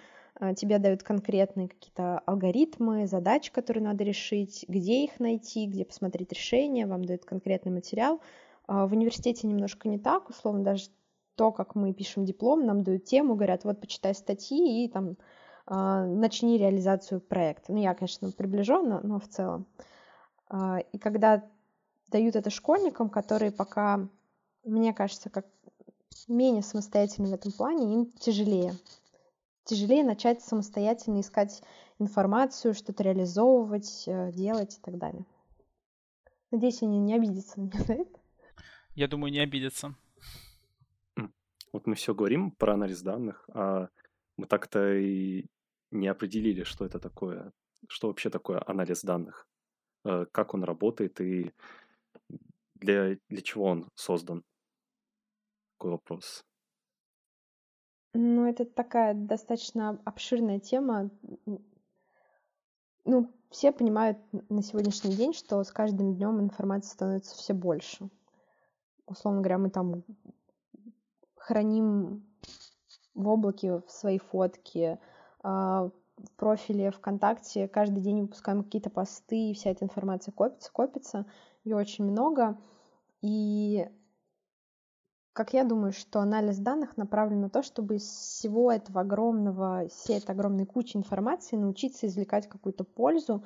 тебе 0.57 0.79
дают 0.79 1.03
конкретные 1.03 1.69
какие-то 1.69 2.21
алгоритмы, 2.21 3.07
задачи, 3.07 3.53
которые 3.53 3.83
надо 3.83 4.05
решить, 4.05 4.65
где 4.69 5.05
их 5.05 5.19
найти, 5.19 5.67
где 5.67 5.85
посмотреть 5.85 6.33
решение, 6.33 6.87
вам 6.87 7.05
дают 7.05 7.25
конкретный 7.25 7.73
материал. 7.73 8.21
В 8.69 8.93
университете 8.93 9.47
немножко 9.49 9.89
не 9.89 9.99
так, 9.99 10.29
условно, 10.29 10.63
даже 10.63 10.91
то, 11.35 11.53
как 11.53 11.75
мы 11.75 11.93
пишем 11.93 12.25
диплом, 12.25 12.67
нам 12.67 12.83
дают 12.83 13.05
тему, 13.05 13.35
говорят, 13.35 13.65
вот 13.65 13.81
почитай 13.81 14.15
статьи 14.15 14.85
и 14.85 14.89
там 14.89 15.17
э, 15.67 16.05
начни 16.05 16.59
реализацию 16.59 17.21
проекта. 17.21 17.73
Ну, 17.73 17.81
я, 17.81 17.95
конечно, 17.95 18.31
приближенно, 18.31 19.01
но 19.03 19.19
в 19.21 19.29
целом. 19.29 19.67
И 20.93 20.99
когда 20.99 21.45
дают 22.11 22.37
это 22.37 22.51
школьникам, 22.51 23.09
которые 23.09 23.53
пока, 23.53 24.09
мне 24.65 24.93
кажется, 24.93 25.31
как 25.31 25.47
менее 26.29 26.63
самостоятельны 26.63 27.31
в 27.31 27.35
этом 27.35 27.53
плане, 27.53 27.95
им 27.95 28.13
тяжелее. 28.13 28.75
Тяжелее 29.65 30.05
начать 30.05 30.43
самостоятельно 30.43 31.21
искать 31.21 31.63
информацию, 31.99 32.75
что-то 32.75 33.03
реализовывать, 33.03 34.05
э, 34.07 34.33
делать 34.33 34.77
и 34.77 34.81
так 34.81 34.99
далее. 34.99 35.25
Надеюсь, 36.51 36.83
они 36.83 36.99
не 36.99 37.15
обидятся 37.15 37.61
на 37.61 37.65
меня 37.65 37.85
за 37.85 37.93
это. 37.95 38.21
Я 38.95 39.09
думаю, 39.09 39.33
не 39.33 39.41
обидятся. 39.41 39.95
Вот 41.73 41.87
мы 41.87 41.95
все 41.95 42.15
говорим 42.15 42.51
про 42.53 42.75
анализ 42.75 43.03
данных, 43.03 43.49
а 43.53 43.89
мы 44.39 44.47
так-то 44.47 44.95
и 44.95 45.47
не 45.91 46.09
определили, 46.09 46.63
что 46.65 46.87
это 46.87 46.99
такое, 46.99 47.53
что 47.89 48.09
вообще 48.09 48.31
такое 48.31 48.63
анализ 48.67 49.03
данных, 49.03 49.47
э, 50.05 50.25
как 50.33 50.55
он 50.55 50.65
работает 50.65 51.21
и 51.21 51.53
для, 52.75 53.19
для 53.29 53.43
чего 53.43 53.67
он 53.67 53.91
создан. 53.95 54.45
Такой 55.79 55.93
вопрос. 55.93 56.45
Ну, 58.13 58.49
это 58.49 58.65
такая 58.65 59.15
достаточно 59.15 60.01
обширная 60.05 60.59
тема. 60.59 61.09
Ну, 63.05 63.33
все 63.51 63.71
понимают 63.71 64.19
на 64.49 64.63
сегодняшний 64.63 65.15
день, 65.15 65.33
что 65.33 65.63
с 65.63 65.71
каждым 65.71 66.17
днем 66.17 66.41
информации 66.41 66.91
становится 66.91 67.37
все 67.37 67.55
больше. 67.55 68.11
Условно 69.07 69.41
говоря, 69.41 69.59
мы 69.59 69.71
там 69.71 70.03
храним 71.37 72.27
в 73.15 73.29
облаке 73.29 73.81
свои 73.87 74.19
фотки, 74.19 74.99
а, 75.45 75.91
в 76.17 76.31
профиле 76.33 76.91
ВКонтакте 76.91 77.69
каждый 77.69 78.03
день 78.03 78.23
выпускаем 78.23 78.65
какие-то 78.65 78.91
посты, 78.91 79.51
и 79.51 79.55
вся 79.55 79.71
эта 79.71 79.85
информация 79.85 80.33
копится, 80.33 80.73
копится, 80.73 81.27
ее 81.63 81.77
очень 81.77 82.05
много. 82.05 82.59
И 83.23 83.89
как 85.39 85.53
я 85.53 85.63
думаю, 85.63 85.93
что 85.93 86.19
анализ 86.19 86.59
данных 86.59 86.97
направлен 86.97 87.43
на 87.43 87.49
то, 87.49 87.63
чтобы 87.63 87.95
из 87.95 88.03
всего 88.03 88.73
этого 88.73 89.03
огромного, 89.03 89.87
всей 89.87 90.19
этой 90.19 90.33
огромной 90.33 90.67
кучи 90.67 90.97
информации 90.97 91.55
научиться 91.55 92.09
извлекать 92.09 92.49
какую-то 92.49 92.83
пользу, 92.83 93.45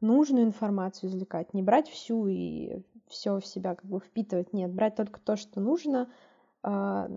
нужную 0.00 0.46
информацию 0.46 1.10
извлекать, 1.10 1.52
не 1.52 1.62
брать 1.62 1.90
всю 1.90 2.28
и 2.28 2.82
все 3.08 3.40
в 3.40 3.46
себя 3.46 3.74
как 3.74 3.84
бы 3.84 4.00
впитывать, 4.00 4.54
нет, 4.54 4.72
брать 4.72 4.96
только 4.96 5.20
то, 5.20 5.36
что 5.36 5.60
нужно, 5.60 6.10
а, 6.62 7.10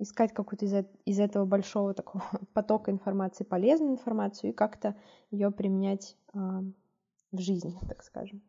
искать 0.00 0.34
какую-то 0.34 0.64
из, 0.64 0.84
из 1.04 1.20
этого 1.20 1.44
большого 1.44 1.94
такого 1.94 2.24
потока 2.52 2.90
информации 2.90 3.44
полезную 3.44 3.92
информацию 3.92 4.50
и 4.50 4.54
как-то 4.54 4.96
ее 5.30 5.52
применять 5.52 6.16
э, 6.34 6.38
в 7.30 7.40
жизни, 7.40 7.78
так 7.88 8.02
скажем. 8.02 8.42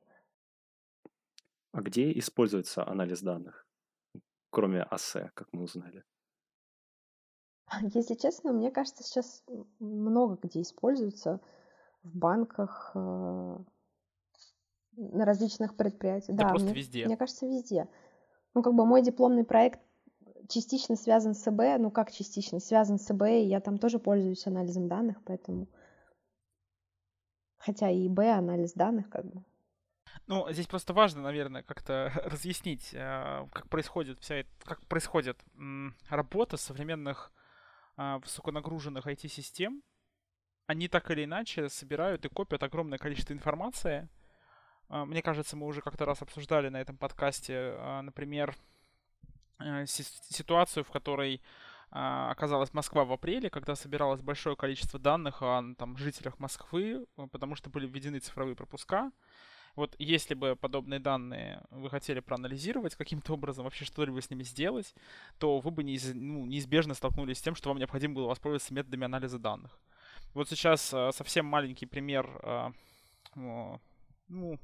А 1.72 1.82
где 1.82 2.18
используется 2.18 2.84
анализ 2.88 3.22
данных, 3.22 3.66
кроме 4.50 4.84
АСЭ, 4.84 5.32
как 5.34 5.48
мы 5.51 5.63
узнали? 5.63 6.04
Если 7.94 8.16
честно, 8.16 8.54
мне 8.54 8.72
кажется, 8.72 9.04
сейчас 9.04 9.44
много 9.80 10.38
где 10.42 10.62
используется 10.62 11.42
в 12.04 12.16
банках, 12.16 12.92
э, 12.96 13.58
на 14.98 15.25
различных 15.25 15.75
предприятиях. 15.75 16.38
Да, 16.38 16.46
да 16.46 16.50
просто 16.50 16.68
мне, 16.68 16.75
везде. 16.75 17.06
Мне 17.06 17.18
кажется, 17.18 17.46
везде. 17.46 17.88
Ну, 18.54 18.63
как 18.63 18.74
бы 18.74 18.86
мой 18.86 19.01
дипломный 19.01 19.44
проект 19.44 19.80
частично 20.50 20.96
связан 20.96 21.36
с 21.36 21.48
ЭБ, 21.48 21.80
ну 21.80 21.92
как 21.92 22.12
частично, 22.12 22.60
связан 22.60 22.98
с 23.00 23.12
ЭБ, 23.12 23.24
и 23.24 23.46
я 23.46 23.60
там 23.60 23.77
тоже 23.77 24.00
пользуюсь 24.00 24.48
анализом 24.48 24.88
данных, 24.88 25.22
поэтому... 25.24 25.68
Хотя 27.58 27.89
и 27.89 28.08
ИБ, 28.08 28.20
анализ 28.20 28.74
данных 28.74 29.10
как 29.10 29.25
бы. 29.25 29.44
Ну, 30.27 30.51
здесь 30.51 30.67
просто 30.67 30.93
важно, 30.93 31.22
наверное, 31.22 31.63
как-то 31.63 32.12
разъяснить, 32.25 32.89
э, 32.93 33.48
как 33.51 33.69
происходит 33.69 34.19
вся 34.19 34.36
эта, 34.36 34.50
как 34.63 34.86
происходит 34.88 35.39
работа 36.10 36.57
современных 36.57 37.31
а, 37.96 38.19
высоконагруженных 38.19 39.07
IT-систем. 39.07 39.81
Они 40.67 40.88
так 40.88 41.10
или 41.12 41.24
иначе 41.24 41.69
собирают 41.69 42.25
и 42.25 42.29
копят 42.29 42.62
огромное 42.62 42.98
количество 42.98 43.34
информации. 43.34 44.10
А, 44.89 45.05
мне 45.05 45.22
кажется, 45.22 45.55
мы 45.55 45.65
уже 45.65 45.81
как-то 45.81 46.05
раз 46.05 46.22
обсуждали 46.22 46.69
на 46.69 46.79
этом 46.81 46.98
подкасте, 46.98 47.75
а, 47.77 48.01
например, 48.01 48.55
Э, 49.60 49.86
ситуацию, 49.88 50.84
в 50.84 50.91
которой 50.91 51.41
а, 51.89 52.31
оказалась 52.31 52.74
Москва 52.74 53.05
в 53.05 53.12
апреле, 53.12 53.50
когда 53.50 53.75
собиралось 53.75 54.22
большое 54.22 54.55
количество 54.55 55.00
данных 55.00 55.41
о 55.41 55.63
там, 55.77 55.98
жителях 55.98 56.39
Москвы, 56.39 57.05
потому 57.31 57.55
что 57.55 57.69
были 57.69 57.88
введены 57.88 58.19
цифровые 58.19 58.55
пропуска. 58.55 59.12
Вот 59.77 59.96
если 60.00 60.34
бы 60.34 60.55
подобные 60.55 61.00
данные 61.00 61.62
вы 61.69 61.89
хотели 61.91 62.19
проанализировать 62.19 62.96
каким-то 62.96 63.34
образом, 63.34 63.63
вообще 63.63 63.86
что-либо 63.86 64.19
с 64.19 64.29
ними 64.29 64.41
сделать, 64.41 64.96
то 65.38 65.60
вы 65.60 65.69
бы 65.69 65.84
неиз, 65.84 66.12
ну, 66.15 66.48
неизбежно 66.48 66.96
столкнулись 66.96 67.38
с 67.38 67.41
тем, 67.41 67.53
что 67.53 67.69
вам 67.69 67.77
необходимо 67.77 68.15
было 68.15 68.27
воспользоваться 68.27 68.74
методами 68.74 69.05
анализа 69.05 69.38
данных. 69.38 69.79
Вот 70.34 70.50
сейчас 70.50 70.91
э, 70.93 71.12
совсем 71.13 71.46
маленький 71.46 71.86
пример, 71.86 72.74
ну, 73.36 74.60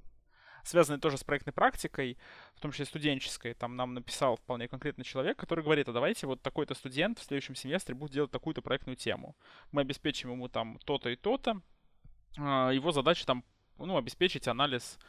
связанные 0.63 0.99
тоже 0.99 1.17
с 1.19 1.23
проектной 1.23 1.53
практикой, 1.53 2.17
в 2.55 2.61
том 2.61 2.71
числе 2.71 2.85
студенческой. 2.85 3.53
Там 3.53 3.75
нам 3.75 3.93
написал 3.93 4.37
вполне 4.37 4.67
конкретный 4.67 5.05
человек, 5.05 5.37
который 5.37 5.63
говорит, 5.63 5.89
а 5.89 5.93
давайте 5.93 6.25
вот 6.25 6.41
такой-то 6.41 6.73
студент 6.73 7.19
в 7.19 7.23
следующем 7.23 7.53
семестре 7.53 7.93
будет 7.93 8.13
делать 8.13 8.31
такую-то 8.31 8.63
проектную 8.63 8.95
тему. 8.95 9.35
Мы 9.71 9.81
обеспечим 9.81 10.31
ему 10.31 10.49
там 10.49 10.79
то-то 10.85 11.09
и 11.09 11.15
то-то. 11.15 11.61
А, 12.39 12.71
его 12.71 12.91
задача 12.91 13.27
там, 13.27 13.43
ну, 13.77 13.97
обеспечить 13.97 14.47
анализ 14.47 14.99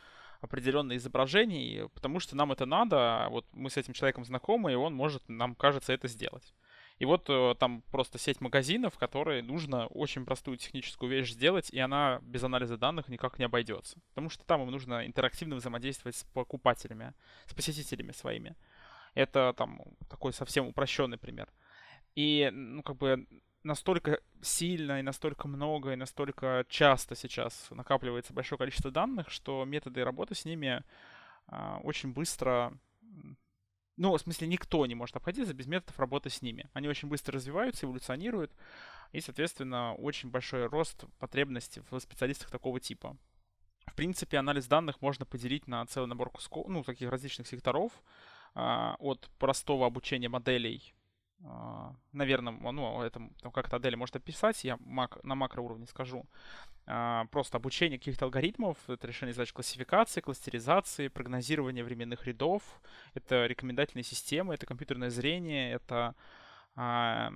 определенные 0.40 0.99
изображений, 0.99 1.88
потому 1.94 2.21
что 2.21 2.37
нам 2.37 2.52
это 2.52 2.66
надо, 2.66 3.25
а 3.25 3.28
вот 3.30 3.47
мы 3.52 3.71
с 3.71 3.76
этим 3.76 3.94
человеком 3.94 4.25
знакомы, 4.25 4.73
и 4.73 4.76
он 4.76 4.94
может, 4.94 5.28
нам 5.28 5.54
кажется, 5.54 5.92
это 5.92 6.06
сделать. 6.06 6.54
И 6.99 7.06
вот 7.06 7.28
э, 7.28 7.54
там 7.59 7.83
просто 7.90 8.18
сеть 8.18 8.40
магазинов, 8.40 8.97
которые 8.99 9.42
нужно 9.42 9.87
очень 9.88 10.25
простую 10.25 10.59
техническую 10.59 11.11
вещь 11.11 11.33
сделать, 11.33 11.71
и 11.71 11.78
она 11.80 12.21
без 12.23 12.44
анализа 12.44 12.76
данных 12.76 13.09
никак 13.09 13.38
не 13.38 13.47
обойдется. 13.47 13.99
Потому 14.11 14.30
что 14.30 14.44
там 14.44 14.62
им 14.62 14.71
нужно 14.71 15.04
интерактивно 15.04 15.56
взаимодействовать 15.56 16.16
с 16.16 16.25
покупателями, 16.25 17.14
с 17.47 17.54
посетителями 17.54 18.12
своими. 18.12 18.54
Это 19.14 19.54
там 19.56 19.80
такой 20.09 20.33
совсем 20.33 20.68
упрощенный 20.68 21.18
пример. 21.18 21.49
И, 22.14 22.50
ну, 22.52 22.83
как 22.85 22.97
бы 22.97 23.26
настолько 23.64 24.21
сильно 24.42 25.00
и 25.00 25.02
настолько 25.02 25.49
много 25.49 25.92
и 25.92 25.97
настолько 25.97 26.64
часто 26.68 27.16
сейчас 27.16 27.68
накапливается 27.71 28.33
большое 28.33 28.59
количество 28.59 28.90
данных, 28.90 29.30
что 29.30 29.64
методы 29.64 30.04
работы 30.04 30.35
с 30.35 30.44
ними 30.44 30.85
а, 31.47 31.80
очень 31.83 32.12
быстро 32.12 32.78
ну, 33.97 34.12
в 34.12 34.18
смысле, 34.18 34.49
никто 34.49 34.85
не 34.87 34.94
может 34.94 35.14
обходиться 35.14 35.54
без 35.54 35.66
методов 35.66 35.99
работы 36.00 36.28
с 36.28 36.42
ними. 36.42 36.68
Они 36.73 36.88
очень 36.88 37.09
быстро 37.09 37.35
развиваются, 37.35 37.87
эволюционируют, 37.87 38.52
и, 39.12 39.21
соответственно, 39.21 39.94
очень 39.94 40.30
большой 40.30 40.66
рост 40.66 41.04
потребностей 41.21 41.80
в 41.88 42.00
специалистах 42.00 42.50
такого 42.50 42.80
типа. 42.80 43.16
В 43.87 43.94
принципе, 43.94 44.38
анализ 44.38 44.66
данных 44.66 45.00
можно 45.00 45.25
поделить 45.25 45.68
на 45.68 45.87
целый 45.87 46.09
набор 46.09 46.30
кусков, 46.30 46.66
ну, 46.68 46.83
таких 46.83 47.09
различных 47.09 47.47
секторов, 47.47 47.92
а, 48.54 48.97
от 48.99 49.30
простого 49.38 49.87
обучения 49.87 50.28
моделей 50.28 50.94
наверное, 52.12 52.52
ну, 52.52 53.02
это 53.02 53.20
ну, 53.42 53.50
как-то 53.50 53.76
Адель 53.76 53.96
может 53.96 54.16
описать, 54.16 54.64
я 54.64 54.78
мак, 54.80 55.22
на 55.24 55.34
макроуровне 55.34 55.86
скажу. 55.86 56.24
А, 56.86 57.26
просто 57.26 57.58
обучение 57.58 57.98
каких-то 57.98 58.24
алгоритмов, 58.24 58.78
это 58.88 59.06
решение 59.06 59.34
задач 59.34 59.52
классификации, 59.52 60.20
кластеризации, 60.20 61.08
прогнозирование 61.08 61.84
временных 61.84 62.26
рядов, 62.26 62.62
это 63.12 63.46
рекомендательные 63.46 64.04
системы, 64.04 64.54
это 64.54 64.64
компьютерное 64.64 65.10
зрение, 65.10 65.72
это, 65.72 66.14
а, 66.76 67.30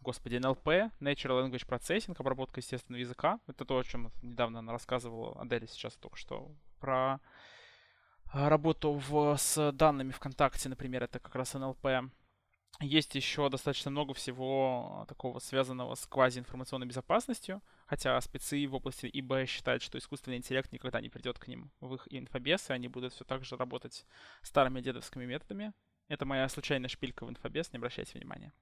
господи, 0.00 0.36
NLP, 0.36 0.92
Natural 1.00 1.44
Language 1.44 1.66
Processing, 1.66 2.16
обработка 2.18 2.60
естественного 2.60 3.00
языка. 3.00 3.38
Это 3.46 3.66
то, 3.66 3.78
о 3.78 3.84
чем 3.84 4.12
недавно 4.22 4.60
она 4.60 4.72
рассказывала 4.72 5.38
Адель 5.40 5.68
сейчас 5.68 5.94
только 5.96 6.16
что 6.16 6.50
про 6.80 7.20
работу 8.32 8.92
в, 8.92 9.36
с 9.36 9.72
данными 9.72 10.12
ВКонтакте, 10.12 10.68
например, 10.68 11.04
это 11.04 11.18
как 11.18 11.34
раз 11.34 11.54
NLP. 11.54 12.10
Есть 12.80 13.14
еще 13.14 13.48
достаточно 13.48 13.90
много 13.90 14.12
всего 14.12 15.00
а, 15.02 15.06
такого 15.06 15.38
связанного 15.38 15.94
с 15.94 16.06
квазиинформационной 16.06 16.86
безопасностью, 16.86 17.62
хотя 17.86 18.20
спецы 18.20 18.66
в 18.66 18.74
области 18.74 19.08
ИБ 19.10 19.48
считают, 19.48 19.82
что 19.82 19.96
искусственный 19.96 20.36
интеллект 20.36 20.70
никогда 20.72 21.00
не 21.00 21.08
придет 21.08 21.38
к 21.38 21.48
ним 21.48 21.70
в 21.80 21.94
их 21.94 22.06
инфобес, 22.10 22.68
и 22.68 22.74
они 22.74 22.88
будут 22.88 23.14
все 23.14 23.24
так 23.24 23.44
же 23.44 23.56
работать 23.56 24.04
старыми 24.42 24.82
дедовскими 24.82 25.24
методами. 25.24 25.72
Это 26.08 26.26
моя 26.26 26.48
случайная 26.50 26.88
шпилька 26.88 27.24
в 27.24 27.30
инфобес, 27.30 27.72
не 27.72 27.78
обращайте 27.78 28.18
внимания. 28.18 28.52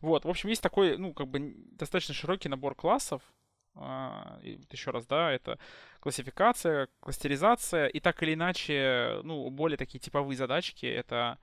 Вот, 0.00 0.24
в 0.24 0.28
общем, 0.28 0.48
есть 0.48 0.62
такой, 0.62 0.98
ну, 0.98 1.14
как 1.14 1.28
бы 1.28 1.54
достаточно 1.72 2.14
широкий 2.14 2.48
набор 2.48 2.74
классов, 2.74 3.22
а, 3.74 4.38
еще 4.42 4.90
раз, 4.90 5.06
да, 5.06 5.30
это 5.30 5.58
классификация, 6.00 6.88
кластеризация, 7.00 7.86
и 7.86 8.00
так 8.00 8.22
или 8.22 8.34
иначе, 8.34 9.20
ну, 9.22 9.48
более 9.50 9.78
такие 9.78 9.98
типовые 9.98 10.36
задачки, 10.36 10.84
это 10.84 11.38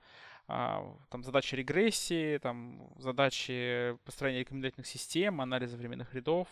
там 1.10 1.22
задачи 1.22 1.54
регрессии, 1.54 2.38
там 2.38 2.92
задачи 2.96 3.96
построения 4.04 4.40
рекомендательных 4.40 4.86
систем, 4.86 5.40
анализа 5.40 5.76
временных 5.76 6.14
рядов, 6.14 6.48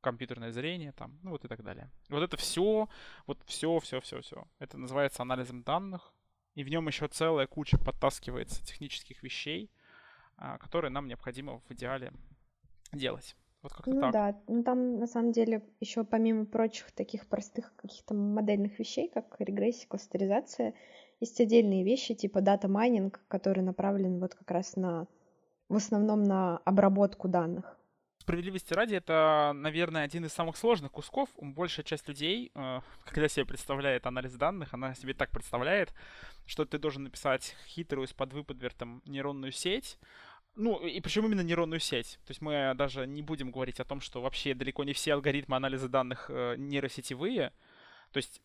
компьютерное 0.00 0.52
зрение, 0.52 0.92
там, 0.92 1.18
ну 1.22 1.30
вот 1.30 1.44
и 1.44 1.48
так 1.48 1.62
далее. 1.62 1.90
Вот 2.10 2.22
это 2.22 2.36
все, 2.36 2.88
вот 3.26 3.38
все, 3.46 3.80
все, 3.80 4.00
все, 4.00 4.20
все. 4.20 4.44
Это 4.58 4.78
называется 4.78 5.22
анализом 5.22 5.62
данных, 5.62 6.12
и 6.54 6.62
в 6.62 6.68
нем 6.68 6.86
еще 6.86 7.08
целая 7.08 7.46
куча 7.46 7.78
подтаскивается 7.78 8.64
технических 8.64 9.22
вещей, 9.22 9.70
а, 10.36 10.58
которые 10.58 10.90
нам 10.90 11.08
необходимо 11.08 11.60
в 11.60 11.72
идеале 11.72 12.12
делать. 12.92 13.36
Вот 13.62 13.72
как-то 13.72 13.90
ну 13.90 14.00
так. 14.02 14.12
да, 14.12 14.40
ну 14.46 14.62
там 14.62 14.98
на 14.98 15.06
самом 15.06 15.32
деле 15.32 15.62
еще 15.80 16.04
помимо 16.04 16.44
прочих 16.44 16.92
таких 16.92 17.26
простых 17.26 17.74
каких-то 17.76 18.12
модельных 18.12 18.78
вещей, 18.78 19.08
как 19.08 19.36
регрессия, 19.38 19.88
кластеризация, 19.88 20.74
есть 21.24 21.40
отдельные 21.40 21.84
вещи, 21.84 22.14
типа 22.14 22.40
дата 22.40 22.68
майнинг, 22.68 23.20
который 23.28 23.62
направлен 23.62 24.20
вот 24.20 24.34
как 24.34 24.50
раз 24.50 24.76
на, 24.76 25.06
в 25.68 25.76
основном 25.76 26.22
на 26.22 26.58
обработку 26.58 27.28
данных. 27.28 27.76
Справедливости 28.18 28.72
ради, 28.72 28.94
это, 28.94 29.52
наверное, 29.54 30.04
один 30.04 30.24
из 30.24 30.32
самых 30.32 30.56
сложных 30.56 30.92
кусков. 30.92 31.28
Большая 31.40 31.84
часть 31.84 32.08
людей, 32.08 32.52
э, 32.54 32.80
когда 33.04 33.28
себе 33.28 33.44
представляет 33.44 34.06
анализ 34.06 34.32
данных, 34.34 34.72
она 34.72 34.94
себе 34.94 35.12
так 35.12 35.30
представляет, 35.30 35.92
что 36.46 36.64
ты 36.64 36.78
должен 36.78 37.04
написать 37.04 37.54
хитрую 37.66 38.06
с 38.06 38.12
подвыподвертом 38.14 39.02
нейронную 39.04 39.52
сеть, 39.52 39.98
ну, 40.56 40.86
и 40.86 41.00
почему 41.00 41.26
именно 41.26 41.40
нейронную 41.40 41.80
сеть? 41.80 42.20
То 42.26 42.30
есть 42.30 42.40
мы 42.40 42.74
даже 42.76 43.06
не 43.06 43.22
будем 43.22 43.50
говорить 43.50 43.80
о 43.80 43.84
том, 43.84 44.00
что 44.00 44.22
вообще 44.22 44.54
далеко 44.54 44.84
не 44.84 44.92
все 44.92 45.14
алгоритмы 45.14 45.56
анализа 45.56 45.88
данных 45.88 46.26
э, 46.28 46.54
нейросетевые. 46.56 47.52
То 48.12 48.18
есть 48.18 48.40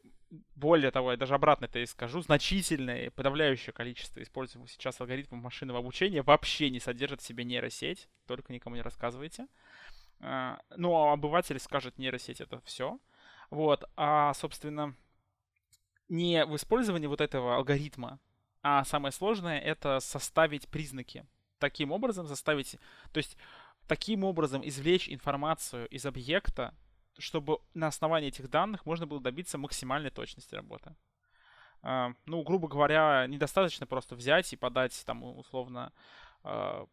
более 0.56 0.92
того, 0.92 1.12
я 1.12 1.18
даже 1.18 1.34
обратно 1.34 1.66
это 1.66 1.80
и 1.80 1.86
скажу, 1.86 2.22
значительное, 2.22 3.10
подавляющее 3.12 3.74
количество 3.74 4.22
используемых 4.22 4.70
сейчас 4.70 5.02
алгоритмов 5.02 5.42
машинного 5.42 5.80
обучения 5.80 6.22
вообще 6.22 6.70
не 6.70 6.80
содержит 6.80 7.22
в 7.22 7.26
себе 7.26 7.44
нейросеть, 7.44 8.08
только 8.28 8.54
никому 8.54 8.76
не 8.76 8.82
рассказывайте. 8.82 9.48
А, 10.20 10.60
ну, 10.76 10.94
а 10.96 11.14
обыватель 11.14 11.60
скажет, 11.60 11.98
нейросеть 11.98 12.42
это 12.42 12.62
все. 12.62 13.00
Вот, 13.50 13.90
а, 13.96 14.34
собственно, 14.36 14.96
не 16.10 16.46
в 16.46 16.56
использовании 16.56 17.08
вот 17.08 17.22
этого 17.22 17.56
алгоритма, 17.56 18.20
а 18.62 18.84
самое 18.84 19.12
сложное 19.12 19.60
это 19.60 20.00
составить 20.00 20.68
признаки. 20.68 21.26
Таким 21.58 21.92
образом 21.92 22.28
заставить, 22.28 22.78
то 23.12 23.18
есть 23.18 23.38
таким 23.88 24.24
образом 24.24 24.62
извлечь 24.68 25.10
информацию 25.10 25.88
из 25.90 26.06
объекта, 26.06 26.74
чтобы 27.20 27.60
на 27.74 27.88
основании 27.88 28.30
этих 28.30 28.50
данных 28.50 28.86
можно 28.86 29.06
было 29.06 29.20
добиться 29.20 29.58
максимальной 29.58 30.10
точности 30.10 30.56
работы. 30.56 30.96
Uh, 31.82 32.14
ну, 32.26 32.44
грубо 32.44 32.68
говоря, 32.68 33.26
недостаточно 33.28 33.86
просто 33.88 34.16
взять 34.16 34.52
и 34.52 34.58
подать 34.58 35.02
там 35.06 35.24
условно 35.24 35.94
uh, 36.44 36.90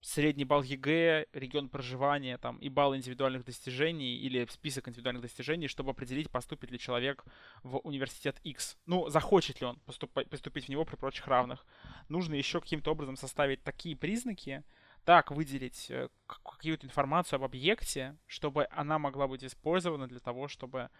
средний 0.00 0.44
балл 0.44 0.62
ЕГЭ, 0.62 1.26
регион 1.32 1.68
проживания 1.68 2.38
там, 2.38 2.56
и 2.58 2.68
балл 2.68 2.96
индивидуальных 2.96 3.44
достижений 3.44 4.16
или 4.16 4.46
список 4.50 4.88
индивидуальных 4.88 5.22
достижений, 5.22 5.68
чтобы 5.68 5.90
определить, 5.90 6.30
поступит 6.30 6.70
ли 6.70 6.78
человек 6.78 7.24
в 7.62 7.78
университет 7.78 8.40
X. 8.42 8.78
Ну, 8.86 9.08
захочет 9.08 9.60
ли 9.60 9.66
он 9.66 9.78
поступать, 9.80 10.28
поступить 10.30 10.66
в 10.66 10.68
него 10.68 10.84
при 10.84 10.96
прочих 10.96 11.26
равных. 11.26 11.66
Нужно 12.08 12.34
еще 12.34 12.60
каким-то 12.60 12.92
образом 12.92 13.16
составить 13.16 13.62
такие 13.62 13.96
признаки, 13.96 14.64
так 15.04 15.30
выделить 15.30 15.90
э, 15.90 16.08
какую-то 16.26 16.86
информацию 16.86 17.36
об 17.36 17.44
объекте, 17.44 18.16
чтобы 18.26 18.66
она 18.70 18.98
могла 18.98 19.26
быть 19.26 19.44
использована 19.44 20.06
для 20.08 20.20
того, 20.20 20.48
чтобы 20.48 20.90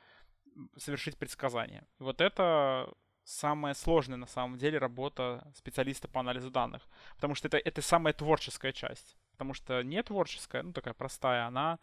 совершить 0.77 1.17
предсказание. 1.17 1.87
вот 1.99 2.21
это 2.21 2.93
самая 3.23 3.75
сложная 3.75 4.17
на 4.17 4.27
самом 4.27 4.59
деле 4.59 4.79
работа 4.79 5.53
специалиста 5.55 6.09
по 6.09 6.21
анализу 6.21 6.51
данных. 6.51 6.83
Потому 7.15 7.35
что 7.35 7.49
это, 7.49 7.59
это 7.59 7.83
самая 7.83 8.13
творческая 8.13 8.73
часть. 8.73 9.17
Потому 9.33 9.55
что 9.55 9.83
не 9.83 10.03
творческая, 10.03 10.63
ну 10.63 10.73
такая 10.73 10.95
простая, 10.95 11.47
она 11.47 11.79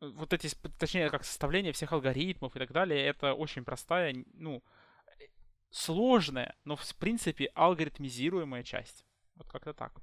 вот 0.00 0.32
эти, 0.32 0.54
точнее, 0.78 1.08
как 1.10 1.24
составление 1.24 1.72
всех 1.72 1.92
алгоритмов 1.92 2.54
и 2.54 2.58
так 2.58 2.72
далее, 2.72 3.06
это 3.06 3.32
очень 3.32 3.64
простая, 3.64 4.14
ну, 4.34 4.62
сложная, 5.70 6.54
но 6.64 6.76
в 6.76 6.96
принципе 6.96 7.46
алгоритмизируемая 7.54 8.62
часть. 8.62 9.06
Вот 9.36 9.48
как-то 9.48 9.72
так. 9.72 9.94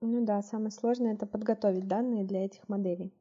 Ну 0.00 0.24
да, 0.26 0.42
самое 0.42 0.72
сложное 0.72 1.14
это 1.14 1.24
подготовить 1.24 1.86
данные 1.86 2.24
для 2.24 2.44
этих 2.44 2.68
моделей. 2.68 3.14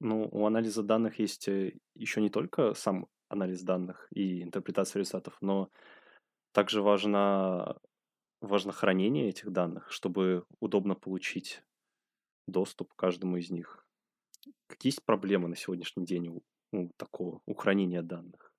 Ну, 0.00 0.28
у 0.30 0.46
анализа 0.46 0.82
данных 0.82 1.18
есть 1.18 1.48
э, 1.48 1.78
еще 1.94 2.20
не 2.20 2.28
только 2.28 2.74
сам 2.74 3.08
анализ 3.28 3.62
данных 3.62 4.08
и 4.12 4.42
интерпретация 4.42 5.00
результатов, 5.00 5.38
но 5.40 5.70
также 6.52 6.82
важно, 6.82 7.78
важно 8.40 8.72
хранение 8.72 9.28
этих 9.28 9.52
данных, 9.52 9.92
чтобы 9.92 10.44
удобно 10.60 10.94
получить 10.94 11.62
доступ 12.48 12.94
к 12.94 12.96
каждому 12.96 13.38
из 13.38 13.50
них. 13.50 13.86
Какие 14.68 14.90
есть 14.92 15.04
проблемы 15.04 15.48
на 15.48 15.56
сегодняшний 15.56 16.06
день 16.06 16.28
у, 16.28 16.42
у 16.72 16.90
такого, 16.96 17.42
у 17.46 17.54
хранения 17.54 18.02
данных? 18.02 18.54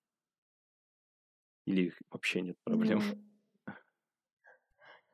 Или 1.66 1.94
вообще 2.10 2.42
нет 2.42 2.58
проблем? 2.64 3.00
Ну, 3.00 3.27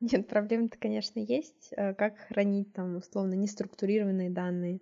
нет, 0.04 0.28
проблем-то, 0.28 0.78
конечно, 0.78 1.20
есть. 1.20 1.74
Э, 1.78 1.94
как 1.94 2.18
хранить 2.18 2.74
там 2.74 2.98
условно 2.98 3.36
неструктурированные 3.36 4.30
данные, 4.30 4.82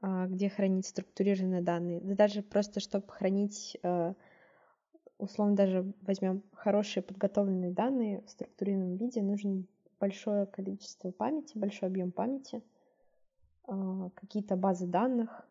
а, 0.00 0.26
где 0.26 0.50
хранить 0.50 0.86
структурированные 0.86 1.62
данные. 1.62 2.00
Да 2.00 2.14
даже 2.14 2.42
просто, 2.42 2.80
чтобы 2.80 3.06
хранить, 3.08 3.78
э, 3.82 4.14
условно 5.18 5.56
даже 5.56 5.92
возьмем 6.02 6.42
хорошие 6.52 7.02
подготовленные 7.02 7.70
данные 7.70 8.22
в 8.26 8.30
структурированном 8.30 8.96
виде, 8.96 9.22
нужно 9.22 9.64
большое 9.98 10.46
количество 10.46 11.12
памяти, 11.12 11.56
большой 11.56 11.88
объем 11.88 12.12
памяти, 12.12 12.62
а, 13.64 14.10
какие-то 14.10 14.56
базы 14.56 14.86
данных, 14.86 15.48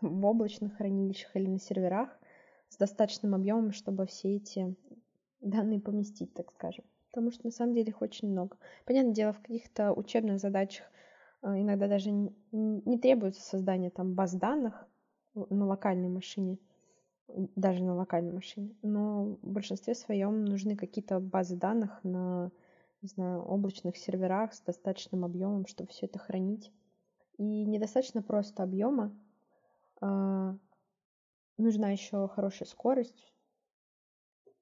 в 0.00 0.24
облачных 0.26 0.76
хранилищах 0.76 1.36
или 1.36 1.46
на 1.46 1.58
серверах 1.58 2.18
с 2.68 2.76
достаточным 2.76 3.34
объемом, 3.34 3.72
чтобы 3.72 4.06
все 4.06 4.36
эти 4.36 4.74
данные 5.40 5.80
поместить, 5.80 6.34
так 6.34 6.50
скажем. 6.52 6.84
Потому 7.16 7.30
что 7.30 7.46
на 7.46 7.50
самом 7.50 7.72
деле 7.72 7.88
их 7.88 8.02
очень 8.02 8.28
много. 8.28 8.58
Понятное 8.84 9.14
дело, 9.14 9.32
в 9.32 9.40
каких-то 9.40 9.90
учебных 9.94 10.38
задачах 10.38 10.84
э, 11.40 11.62
иногда 11.62 11.88
даже 11.88 12.10
не 12.10 12.98
требуется 12.98 13.40
создание 13.40 13.88
там 13.88 14.12
баз 14.12 14.34
данных 14.34 14.86
на 15.32 15.64
локальной 15.64 16.10
машине, 16.10 16.58
даже 17.26 17.82
на 17.82 17.94
локальной 17.94 18.34
машине. 18.34 18.76
Но 18.82 19.38
в 19.40 19.48
большинстве 19.50 19.94
своем 19.94 20.44
нужны 20.44 20.76
какие-то 20.76 21.18
базы 21.18 21.56
данных 21.56 22.04
на, 22.04 22.50
не 23.00 23.08
знаю, 23.08 23.40
облачных 23.40 23.96
серверах 23.96 24.52
с 24.52 24.60
достаточным 24.60 25.24
объемом, 25.24 25.66
чтобы 25.66 25.88
все 25.88 26.04
это 26.04 26.18
хранить. 26.18 26.70
И 27.38 27.42
недостаточно 27.64 28.20
просто 28.20 28.62
объема. 28.62 29.10
А, 30.02 30.54
нужна 31.56 31.92
еще 31.92 32.28
хорошая 32.28 32.68
скорость 32.68 33.32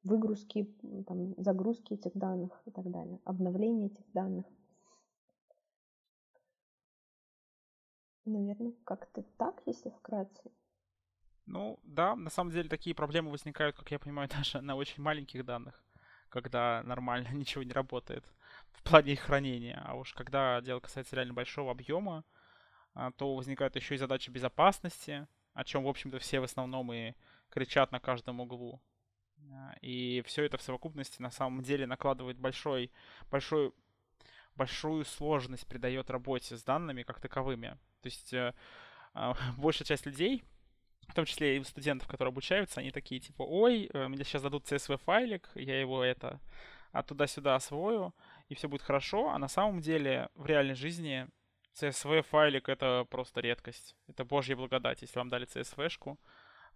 выгрузки, 0.04 0.70
там, 1.06 1.34
загрузки 1.42 1.94
этих 1.94 2.12
данных 2.14 2.62
и 2.66 2.70
так 2.70 2.90
далее, 2.90 3.20
обновление 3.24 3.88
этих 3.88 4.04
данных. 4.12 4.46
Наверное, 8.26 8.72
как-то 8.84 9.22
так, 9.36 9.60
если 9.66 9.90
вкратце. 9.90 10.50
Ну, 11.46 11.78
да, 11.82 12.16
на 12.16 12.30
самом 12.30 12.52
деле 12.52 12.68
такие 12.68 12.96
проблемы 12.96 13.30
возникают, 13.30 13.76
как 13.76 13.90
я 13.90 13.98
понимаю, 13.98 14.28
даже 14.36 14.60
на 14.60 14.76
очень 14.76 15.02
маленьких 15.02 15.44
данных, 15.44 15.82
когда 16.28 16.82
нормально 16.84 17.28
ничего 17.32 17.62
не 17.62 17.72
работает 17.72 18.24
в 18.72 18.82
плане 18.82 19.12
их 19.12 19.20
хранения. 19.20 19.82
А 19.84 19.94
уж 19.94 20.12
когда 20.14 20.60
дело 20.60 20.80
касается 20.80 21.16
реально 21.16 21.34
большого 21.34 21.70
объема, 21.70 22.24
а, 22.94 23.10
то 23.12 23.34
возникают 23.34 23.76
еще 23.76 23.94
и 23.94 23.98
задачи 23.98 24.30
безопасности, 24.30 25.26
о 25.52 25.64
чем, 25.64 25.84
в 25.84 25.88
общем-то, 25.88 26.18
все 26.18 26.40
в 26.40 26.44
основном 26.44 26.92
и 26.92 27.14
кричат 27.50 27.92
на 27.92 28.00
каждом 28.00 28.40
углу. 28.40 28.80
А, 29.52 29.74
и 29.80 30.22
все 30.26 30.44
это 30.44 30.57
в 30.57 30.62
совокупности 30.62 31.20
на 31.20 31.30
самом 31.30 31.62
деле 31.62 31.87
накладывает 31.87 32.38
большой, 32.38 32.90
большой, 33.30 33.72
большую 34.57 35.04
сложность, 35.04 35.66
придает 35.66 36.11
работе 36.11 36.57
с 36.57 36.62
данными 36.62 37.02
как 37.02 37.20
таковыми. 37.20 37.78
То 38.02 38.07
есть 38.07 38.33
э, 38.33 38.54
а, 39.14 39.35
большая 39.59 39.87
часть 39.87 40.07
людей, 40.07 40.44
в 41.09 41.14
том 41.14 41.24
числе 41.24 41.59
и 41.59 41.64
студентов, 41.64 42.09
которые 42.09 42.30
обучаются, 42.30 42.80
они 42.80 42.90
такие 42.90 43.20
типа, 43.20 43.42
ой, 43.42 43.90
э, 43.92 44.09
мне 44.09 44.24
сейчас 44.24 44.42
дадут 44.42 44.64
CSV-файлик, 44.64 45.50
я 45.54 45.80
его 45.80 46.02
это 46.02 46.40
а 46.94 47.02
туда-сюда 47.02 47.57
освою, 47.57 48.14
и 48.48 48.54
все 48.54 48.68
будет 48.68 48.83
хорошо. 48.83 49.30
А 49.30 49.38
на 49.38 49.48
самом 49.48 49.80
деле 49.80 50.28
в 50.37 50.46
реальной 50.46 50.76
жизни 50.76 51.26
CSV-файлик— 51.74 52.62
это 52.68 53.04
просто 53.11 53.40
редкость. 53.40 53.96
Это 54.07 54.24
божья 54.24 54.54
благодать, 54.54 55.02
если 55.02 55.18
вам 55.18 55.28
дали 55.28 55.44
CSV-шку. 55.44 56.18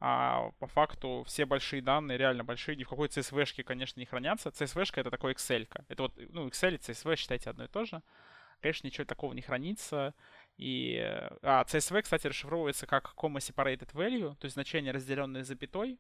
А 0.01 0.53
по 0.61 0.69
факту 0.69 1.25
все 1.27 1.45
большие 1.45 1.83
данные, 1.83 2.19
реально 2.19 2.45
большие, 2.45 2.77
ни 2.77 2.85
в 2.85 2.89
какой 2.89 3.09
CSV-шке, 3.09 3.65
конечно, 3.65 3.99
не 3.99 4.07
хранятся. 4.07 4.51
CSV-шка— 4.51 5.01
это 5.01 5.11
такой 5.11 5.33
Excel. 5.33 5.67
-ка. 5.69 5.85
Это 5.89 6.05
вот, 6.05 6.15
ну, 6.17 6.47
Excel 6.47 6.75
и 6.75 6.79
CSV, 6.79 7.17
считайте, 7.17 7.51
одно 7.51 7.65
и 7.65 7.69
то 7.69 7.85
же. 7.85 8.03
Конечно, 8.61 8.87
ничего 8.87 9.05
такого 9.05 9.33
не 9.33 9.43
хранится. 9.43 10.15
И, 10.57 10.99
а, 11.43 11.65
CSV, 11.65 12.03
кстати, 12.03 12.29
расшифровывается 12.29 12.87
как 12.87 13.15
comma 13.17 13.39
separated 13.39 13.93
value, 13.93 14.37
то 14.37 14.45
есть 14.45 14.55
значение, 14.55 14.93
разделенное 14.93 15.45
запятой, 15.45 15.99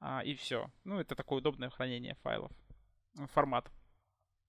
а, 0.00 0.22
и 0.22 0.34
все. 0.34 0.70
Ну, 0.84 1.00
это 1.00 1.14
такое 1.14 1.38
удобное 1.38 1.70
хранение 1.70 2.14
файлов, 2.16 2.52
формат. 3.32 3.70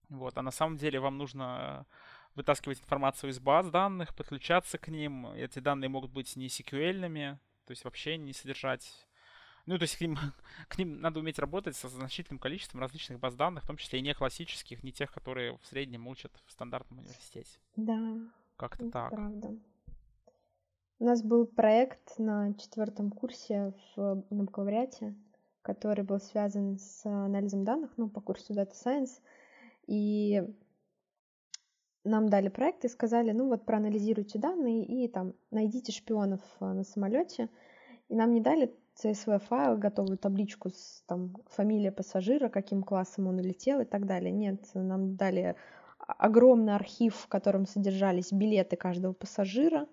Вот, 0.08 0.36
а 0.38 0.42
на 0.42 0.50
самом 0.50 0.76
деле 0.76 1.00
вам 1.00 1.18
нужно 1.18 1.86
вытаскивать 2.34 2.80
информацию 2.80 3.30
из 3.30 3.40
баз 3.40 3.70
данных, 3.70 4.14
подключаться 4.14 4.78
к 4.78 4.88
ним. 4.88 5.26
Эти 5.28 5.58
данные 5.58 5.88
могут 5.88 6.10
быть 6.10 6.36
не 6.36 6.46
SQL-ными, 6.46 7.38
то 7.66 7.72
есть 7.72 7.84
вообще 7.84 8.16
не 8.16 8.32
содержать... 8.32 8.88
Ну, 9.66 9.76
то 9.78 9.82
есть 9.82 9.96
к 9.96 10.00
ним, 10.00 10.16
к 10.68 10.78
ним 10.78 11.00
надо 11.00 11.20
уметь 11.20 11.38
работать 11.38 11.76
со 11.76 11.88
значительным 11.88 12.38
количеством 12.38 12.80
различных 12.80 13.18
баз 13.18 13.34
данных, 13.34 13.64
в 13.64 13.66
том 13.66 13.76
числе 13.76 13.98
и 13.98 14.02
не 14.02 14.14
классических, 14.14 14.82
не 14.82 14.92
тех, 14.92 15.12
которые 15.12 15.58
в 15.58 15.66
среднем 15.66 16.06
учат 16.06 16.32
в 16.46 16.52
стандартном 16.52 17.00
университете. 17.00 17.58
Да. 17.74 18.18
Как-то 18.56 18.90
так. 18.90 19.10
Правда. 19.10 19.58
У 20.98 21.04
нас 21.04 21.22
был 21.22 21.46
проект 21.46 22.18
на 22.18 22.54
четвертом 22.54 23.10
курсе 23.10 23.74
в, 23.96 24.24
на 24.30 24.44
бакалавриате, 24.44 25.14
который 25.60 26.04
был 26.04 26.20
связан 26.20 26.78
с 26.78 27.04
анализом 27.04 27.64
данных, 27.64 27.90
ну, 27.96 28.08
по 28.08 28.20
курсу 28.20 28.54
Data 28.54 28.72
Science. 28.72 29.20
И 29.86 30.42
нам 32.06 32.28
дали 32.28 32.48
проект 32.48 32.84
и 32.84 32.88
сказали, 32.88 33.32
ну 33.32 33.48
вот 33.48 33.66
проанализируйте 33.66 34.38
данные 34.38 34.84
и 34.84 35.08
там 35.08 35.34
найдите 35.50 35.92
шпионов 35.92 36.40
э, 36.60 36.64
на 36.64 36.84
самолете. 36.84 37.48
И 38.08 38.14
нам 38.14 38.32
не 38.32 38.40
дали 38.40 38.72
CSV 39.02 39.40
файл, 39.40 39.76
готовую 39.76 40.16
табличку 40.16 40.70
с 40.70 41.02
там 41.06 41.36
фамилия 41.48 41.92
пассажира, 41.92 42.48
каким 42.48 42.82
классом 42.82 43.26
он 43.26 43.38
улетел 43.38 43.80
и 43.80 43.84
так 43.84 44.06
далее. 44.06 44.30
Нет, 44.30 44.62
нам 44.74 45.16
дали 45.16 45.56
огромный 45.98 46.74
архив, 46.74 47.16
в 47.16 47.28
котором 47.28 47.66
содержались 47.66 48.32
билеты 48.32 48.76
каждого 48.76 49.12
пассажира. 49.12 49.88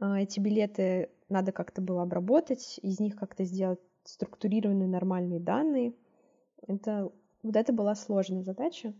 А, 0.00 0.20
эти 0.20 0.40
билеты 0.40 1.10
надо 1.28 1.52
как-то 1.52 1.82
было 1.82 2.02
обработать, 2.02 2.78
из 2.82 3.00
них 3.00 3.16
как-то 3.16 3.44
сделать 3.44 3.80
структурированные 4.04 4.88
нормальные 4.88 5.40
данные. 5.40 5.94
Это, 6.66 7.10
вот 7.42 7.56
это 7.56 7.72
была 7.72 7.94
сложная 7.94 8.42
задача. 8.42 8.94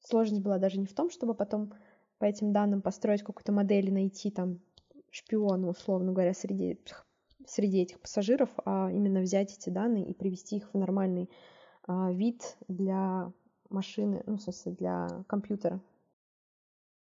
Сложность 0.00 0.42
была 0.42 0.58
даже 0.58 0.78
не 0.78 0.86
в 0.86 0.94
том, 0.94 1.10
чтобы 1.10 1.34
потом 1.34 1.72
по 2.18 2.24
этим 2.24 2.52
данным 2.52 2.82
построить 2.82 3.22
какую-то 3.22 3.52
модель 3.52 3.88
и 3.88 3.92
найти 3.92 4.30
там 4.30 4.60
шпиона, 5.10 5.68
условно 5.68 6.12
говоря, 6.12 6.34
среди, 6.34 6.78
среди 7.46 7.82
этих 7.82 8.00
пассажиров, 8.00 8.50
а 8.64 8.90
именно 8.90 9.20
взять 9.20 9.56
эти 9.56 9.70
данные 9.70 10.06
и 10.06 10.14
привести 10.14 10.56
их 10.56 10.72
в 10.72 10.78
нормальный 10.78 11.30
а, 11.86 12.12
вид 12.12 12.56
для 12.68 13.32
машины, 13.68 14.22
ну, 14.26 14.36
в 14.36 14.42
смысле, 14.42 14.72
для 14.72 15.08
компьютера. 15.26 15.80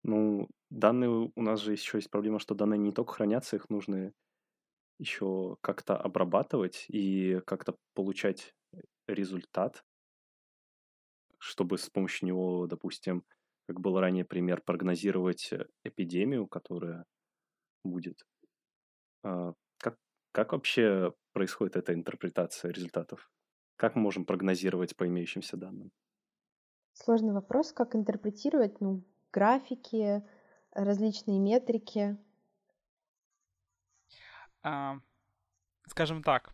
Ну, 0.03 0.47
данные 0.69 1.31
у 1.35 1.41
нас 1.41 1.59
же 1.61 1.73
еще 1.73 1.97
есть 1.97 2.09
проблема, 2.09 2.39
что 2.39 2.55
данные 2.55 2.79
не 2.79 2.91
только 2.91 3.13
хранятся, 3.13 3.55
их 3.55 3.69
нужно 3.69 4.13
еще 4.97 5.57
как-то 5.61 5.97
обрабатывать 5.97 6.85
и 6.87 7.39
как-то 7.45 7.75
получать 7.93 8.53
результат 9.07 9.83
чтобы 11.41 11.79
с 11.79 11.89
помощью 11.89 12.27
него, 12.27 12.67
допустим, 12.67 13.25
как 13.67 13.79
был 13.79 13.99
ранее 13.99 14.23
пример, 14.23 14.61
прогнозировать 14.61 15.51
э, 15.51 15.65
эпидемию, 15.83 16.47
которая 16.47 17.05
будет. 17.83 18.27
А, 19.23 19.53
как, 19.77 19.97
как 20.31 20.51
вообще 20.51 21.13
происходит 21.33 21.77
эта 21.77 21.95
интерпретация 21.95 22.71
результатов? 22.71 23.31
Как 23.75 23.95
мы 23.95 24.03
можем 24.03 24.25
прогнозировать 24.25 24.95
по 24.95 25.07
имеющимся 25.07 25.57
данным? 25.57 25.91
Сложный 26.93 27.33
вопрос, 27.33 27.73
как 27.73 27.95
интерпретировать, 27.95 28.79
ну, 28.79 29.03
графики, 29.33 30.23
различные 30.71 31.39
метрики. 31.39 32.17
А, 34.61 34.99
скажем 35.87 36.21
так, 36.21 36.53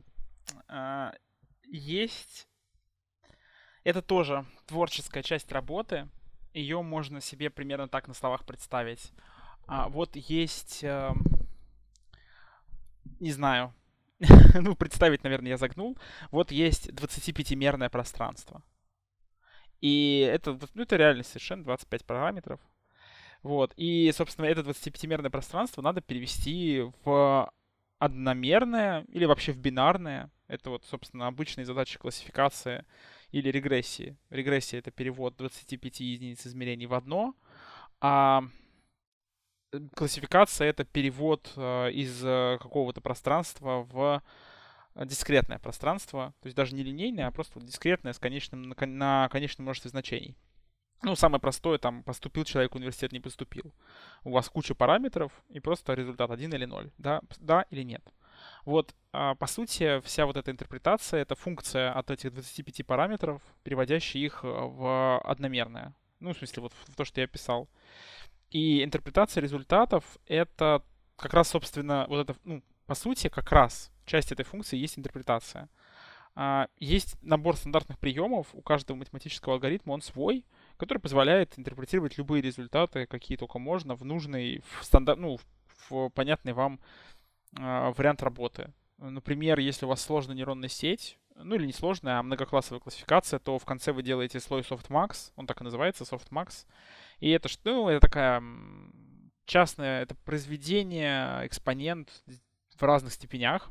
а, 0.69 1.13
есть 1.65 2.46
это 3.87 4.01
тоже 4.01 4.45
творческая 4.65 5.23
часть 5.23 5.49
работы. 5.53 6.09
Ее 6.53 6.81
можно 6.81 7.21
себе 7.21 7.49
примерно 7.49 7.87
так 7.87 8.09
на 8.09 8.13
словах 8.13 8.43
представить. 8.43 9.13
А, 9.65 9.87
вот 9.87 10.17
есть, 10.17 10.83
э, 10.83 11.11
не 13.21 13.31
знаю, 13.31 13.73
ну, 14.55 14.75
представить, 14.75 15.23
наверное, 15.23 15.51
я 15.51 15.57
загнул. 15.57 15.97
Вот 16.31 16.51
есть 16.51 16.89
25-мерное 16.89 17.89
пространство. 17.89 18.61
И 19.79 20.19
это, 20.29 20.59
ну, 20.73 20.83
это 20.83 20.97
реально 20.97 21.23
совершенно 21.23 21.63
25 21.63 22.03
параметров. 22.03 22.59
Вот. 23.41 23.73
И, 23.77 24.11
собственно, 24.11 24.47
это 24.47 24.61
25-мерное 24.63 25.29
пространство 25.29 25.81
надо 25.81 26.01
перевести 26.01 26.83
в 27.05 27.49
одномерное 27.99 29.05
или 29.13 29.23
вообще 29.23 29.53
в 29.53 29.57
бинарное. 29.59 30.29
Это 30.49 30.71
вот, 30.71 30.83
собственно, 30.83 31.27
обычные 31.27 31.63
задачи 31.63 31.97
классификации 31.97 32.83
или 33.31 33.49
регрессии. 33.49 34.17
Регрессия— 34.29 34.79
это 34.79 34.91
перевод 34.91 35.35
25 35.37 35.99
единиц 35.99 36.45
измерений 36.45 36.85
в 36.85 36.93
одно, 36.93 37.35
а 37.99 38.43
э, 39.71 39.79
классификация— 39.95 40.67
это 40.69 40.85
перевод 40.85 41.51
э, 41.55 41.91
из 41.91 42.23
э, 42.23 42.57
какого-то 42.61 43.01
пространства 43.01 43.87
в 43.89 44.21
дискретное 45.05 45.59
пространство, 45.59 46.33
то 46.41 46.47
есть 46.47 46.55
даже 46.57 46.73
не 46.73 46.81
линейное, 46.81 47.27
а 47.27 47.31
просто 47.31 47.59
дискретное 47.59 48.13
с 48.13 48.19
конечным, 48.19 48.73
на 48.79 49.29
конечном 49.29 49.65
множестве 49.65 49.91
значений. 49.91 50.35
Ну, 51.03 51.15
самое 51.15 51.39
простое, 51.39 51.77
там, 51.77 52.01
поступил 52.01 52.43
человек 52.43 52.73
в 52.73 52.77
университет, 52.77 53.11
не 53.11 53.19
поступил. 53.19 53.71
У 54.23 54.31
вас 54.31 54.49
куча 54.49 54.73
параметров, 54.73 55.31
и 55.49 55.59
просто 55.59 55.93
результат 55.93 56.31
1 56.31 56.51
или 56.53 56.65
0. 56.65 56.91
Да, 56.97 57.21
да 57.37 57.65
или 57.69 57.83
нет. 57.83 58.01
Вот, 58.65 58.93
а, 59.13 59.35
по 59.35 59.47
сути, 59.47 59.99
вся 60.01 60.25
вот 60.25 60.37
эта 60.37 60.51
интерпретация— 60.51 61.21
это 61.21 61.35
функция 61.35 61.91
от 61.91 62.11
этих 62.11 62.33
25 62.33 62.85
параметров, 62.85 63.41
переводящая 63.63 64.23
их 64.23 64.43
э, 64.43 64.47
в 64.47 65.19
одномерное. 65.19 65.93
Ну, 66.19 66.33
в 66.33 66.37
смысле, 66.37 66.63
вот 66.63 66.73
в 66.87 66.95
то, 66.95 67.05
что 67.05 67.21
я 67.21 67.27
писал. 67.27 67.67
И 68.49 68.83
интерпретация 68.83 69.41
результатов— 69.41 70.17
это 70.27 70.83
как 71.15 71.33
раз, 71.33 71.49
собственно, 71.49 72.05
вот 72.09 72.29
это, 72.29 72.39
ну, 72.43 72.63
по 72.85 72.95
сути, 72.95 73.29
как 73.29 73.51
раз 73.51 73.91
часть 74.05 74.31
этой 74.31 74.43
функции 74.43 74.77
есть 74.77 74.97
интерпретация. 74.97 75.69
А, 76.35 76.67
есть 76.77 77.17
набор 77.23 77.57
стандартных 77.57 77.97
приемов, 77.97 78.47
у 78.53 78.61
каждого 78.61 78.97
математического 78.97 79.55
алгоритма 79.55 79.93
он 79.93 80.01
свой, 80.01 80.45
который 80.77 80.99
позволяет 80.99 81.57
интерпретировать 81.57 82.17
любые 82.17 82.41
результаты, 82.41 83.07
какие 83.07 83.37
только 83.37 83.57
можно, 83.57 83.95
в 83.95 84.05
нужный, 84.05 84.61
в 84.79 84.85
стандарт, 84.85 85.19
ну, 85.19 85.39
в 85.89 86.09
понятный 86.09 86.53
вам 86.53 86.79
вариант 87.53 88.23
работы. 88.23 88.73
Например, 88.97 89.59
если 89.59 89.85
у 89.85 89.89
вас 89.89 90.01
сложная 90.01 90.35
нейронная 90.35 90.69
сеть, 90.69 91.17
ну 91.35 91.55
или 91.55 91.65
не 91.65 91.73
сложная, 91.73 92.19
а 92.19 92.23
многоклассовая 92.23 92.79
классификация, 92.79 93.39
то 93.39 93.59
в 93.59 93.65
конце 93.65 93.91
вы 93.91 94.03
делаете 94.03 94.39
слой 94.39 94.61
softmax, 94.61 95.31
он 95.35 95.45
так 95.45 95.61
и 95.61 95.63
называется, 95.63 96.03
softmax. 96.03 96.65
И 97.19 97.29
это, 97.29 97.47
что, 97.47 97.71
ну, 97.71 97.89
это 97.89 98.07
такая 98.07 98.43
частное, 99.45 100.01
это 100.01 100.15
произведение, 100.15 101.45
экспонент 101.45 102.23
в 102.75 102.83
разных 102.83 103.13
степенях. 103.13 103.69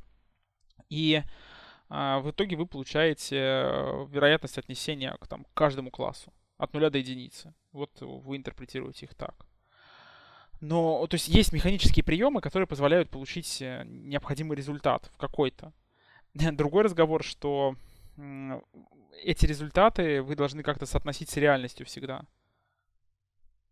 И 0.88 1.22
а, 1.88 2.20
в 2.20 2.30
итоге 2.30 2.56
вы 2.56 2.66
получаете 2.66 3.36
вероятность 4.08 4.58
отнесения 4.58 5.16
к, 5.20 5.26
там, 5.26 5.44
к 5.44 5.52
каждому 5.54 5.90
классу 5.90 6.32
от 6.56 6.72
нуля 6.72 6.90
до 6.90 6.98
единицы. 6.98 7.54
Вот 7.72 7.90
вы 8.00 8.36
интерпретируете 8.36 9.06
их 9.06 9.14
так. 9.14 9.46
Но, 10.60 11.06
то 11.06 11.14
есть 11.14 11.28
есть 11.28 11.52
механические 11.52 12.04
приемы, 12.04 12.40
которые 12.40 12.66
позволяют 12.66 13.10
получить 13.10 13.60
э, 13.60 13.84
необходимый 13.84 14.56
результат 14.56 15.10
в 15.12 15.18
какой-то. 15.18 15.72
Другой 16.34 16.84
разговор, 16.84 17.22
что 17.22 17.76
эти 19.22 19.46
результаты 19.46 20.22
вы 20.22 20.36
должны 20.36 20.62
как-то 20.62 20.86
соотносить 20.86 21.28
с 21.28 21.36
реальностью 21.36 21.86
всегда. 21.86 22.22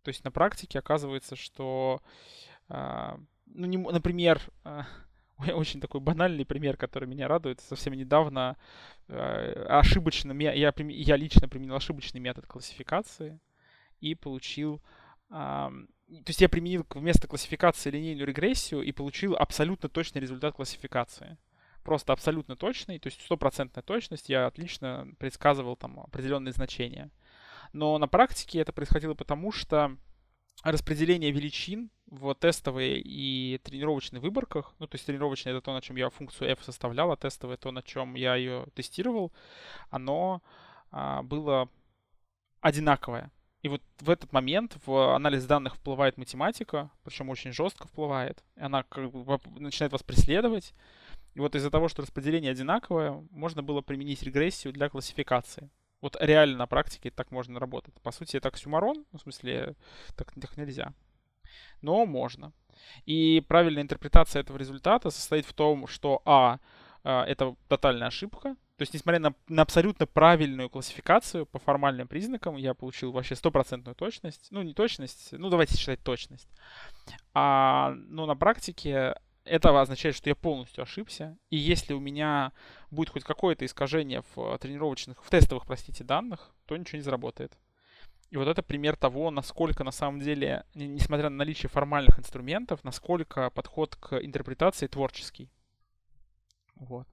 То 0.03 0.11
есть 0.11 0.23
на 0.23 0.31
практике 0.31 0.79
оказывается, 0.79 1.35
что, 1.35 2.03
а, 2.69 3.19
ну, 3.47 3.67
не, 3.67 3.79
например, 3.79 4.41
а, 4.63 4.87
очень 5.39 5.81
такой 5.81 6.01
банальный 6.01 6.45
пример, 6.45 6.77
который 6.77 7.09
меня 7.09 7.27
радует. 7.27 7.61
Совсем 7.61 7.95
недавно 7.95 8.57
э, 9.09 9.67
ошибочно, 9.69 10.33
я, 10.33 10.73
я 10.77 11.17
лично 11.17 11.49
применил 11.49 11.75
ошибочный 11.75 12.21
метод 12.21 12.47
классификации 12.47 13.41
и 14.01 14.15
получил... 14.15 14.81
То 16.09 16.29
есть 16.29 16.41
я 16.41 16.49
применил 16.49 16.87
вместо 16.91 17.27
классификации 17.27 17.91
линейную 17.91 18.27
регрессию 18.27 18.83
и 18.83 18.93
получил 18.93 19.37
абсолютно 19.37 19.89
точный 19.89 20.21
результат 20.21 20.55
классификации. 20.55 21.39
Просто 21.83 22.13
абсолютно 22.13 22.57
точный, 22.57 22.99
то 22.99 23.09
есть 23.09 23.23
стопроцентная 23.23 23.83
точность, 23.83 24.29
я 24.29 24.47
отлично 24.47 25.09
предсказывал 25.19 25.77
там 25.77 26.01
определенные 26.01 26.53
значения. 26.53 27.11
Но 27.73 27.99
на 27.99 28.07
практике 28.07 28.61
это 28.61 28.73
происходило 28.73 29.15
потому, 29.15 29.53
что 29.53 29.97
распределение 30.63 31.31
величин 31.31 31.91
в 32.07 32.35
тестовой 32.35 33.01
и 33.01 33.59
тренировочной 33.65 34.21
выборках, 34.21 34.75
ну, 34.79 34.87
то 34.87 34.95
есть 34.95 35.07
тренировочная 35.07 35.53
это 35.53 35.63
то, 35.63 35.73
на 35.73 35.81
чем 35.81 35.97
я 35.97 36.11
функцию 36.11 36.51
f 36.51 36.63
составлял, 36.63 37.11
а 37.11 37.17
тестовая 37.17 37.57
то, 37.57 37.71
на 37.71 37.83
чем 37.83 38.15
я 38.15 38.37
ее 38.37 38.67
тестировал, 38.75 39.33
оно 39.91 40.43
а, 40.91 41.23
было 41.23 41.69
одинаковое. 42.61 43.31
И 43.65 43.69
вот 43.69 43.81
в 44.01 44.11
этот 44.11 44.31
момент 44.31 44.77
в 44.85 45.15
анализ 45.17 45.47
данных 45.47 45.77
вплывает 45.77 46.19
математика, 46.19 46.91
причем 47.03 47.31
очень 47.31 47.51
жестко 47.51 47.89
вплывает. 47.89 48.45
И 48.57 48.61
она 48.61 48.83
как 48.83 49.11
бы 49.11 49.41
начинает 49.59 49.91
вас 49.91 50.03
преследовать. 50.03 50.75
И 51.33 51.41
вот 51.41 51.55
из-за 51.55 51.71
того, 51.71 51.89
что 51.89 52.03
распределение 52.03 52.53
одинаковое, 52.53 53.25
можно 53.31 53.63
было 53.63 53.81
применить 53.81 54.23
регрессию 54.23 54.75
для 54.75 54.91
классификации. 54.91 55.71
Вот 56.03 56.15
реально 56.21 56.59
на 56.59 56.67
практике 56.67 57.11
так 57.11 57.31
можно 57.31 57.59
работать. 57.59 57.95
По 58.03 58.13
сути, 58.13 58.37
это 58.37 58.49
оксюмарон, 58.49 59.07
ну, 59.11 59.19
в 59.19 59.23
смысле, 59.23 59.77
так, 60.15 60.31
так 60.33 60.59
нельзя. 60.59 60.93
Но 61.81 62.05
можно. 62.05 62.53
И 63.07 63.43
правильная 63.49 63.83
интерпретация 63.83 64.41
этого 64.41 64.59
результата 64.59 65.09
состоит 65.09 65.47
в 65.47 65.55
том, 65.55 65.87
что 65.87 66.21
А, 66.27 66.59
а 67.03 67.25
это 67.25 67.57
тотальная 67.69 68.09
ошибка, 68.09 68.57
то 68.77 68.83
есть, 68.83 68.93
несмотря 68.93 69.21
на, 69.21 69.35
на 69.49 69.63
абсолютно 69.63 70.07
правильную 70.07 70.69
классификацию 70.69 71.47
по 71.47 71.61
формальным 71.61 72.09
признакам, 72.09 72.57
я 72.57 72.75
получил 72.75 73.13
вообще 73.13 73.37
стопроцентную 73.37 73.95
точность. 73.95 74.49
Ну, 74.51 74.63
не 74.63 74.75
точность, 74.75 75.31
ну, 75.31 75.49
давайте 75.49 75.77
считать 75.77 76.03
точность. 76.03 76.49
А, 77.35 77.95
но 78.09 78.27
на 78.27 78.35
практике 78.35 79.15
это 79.45 79.81
означает, 79.81 80.17
что 80.17 80.29
я 80.29 80.35
полностью 80.35 80.83
ошибся. 80.83 81.39
И 81.51 81.57
если 81.57 81.93
у 81.93 82.01
меня 82.01 82.53
будет 82.91 83.11
хоть 83.11 83.23
какое-то 83.23 83.65
искажение 83.65 84.25
в 84.35 84.59
тренировочных, 84.59 85.23
в 85.23 85.31
тестовых, 85.31 85.67
простите, 85.67 86.03
данных, 86.03 86.53
то 86.67 86.77
ничего 86.77 86.97
не 86.97 87.05
заработает. 87.05 87.57
И 88.31 88.37
вот 88.37 88.49
это 88.49 88.63
пример 88.65 88.97
того, 88.97 89.31
насколько 89.31 89.85
на 89.85 89.93
самом 89.93 90.19
деле, 90.19 90.65
несмотря 90.75 91.31
на 91.31 91.37
наличие 91.37 91.71
формальных 91.71 92.19
инструментов, 92.19 92.83
насколько 92.83 93.51
подход 93.51 93.95
к 93.95 94.19
интерпретации 94.19 94.89
творческий. 94.89 95.49
Вот. 96.75 97.07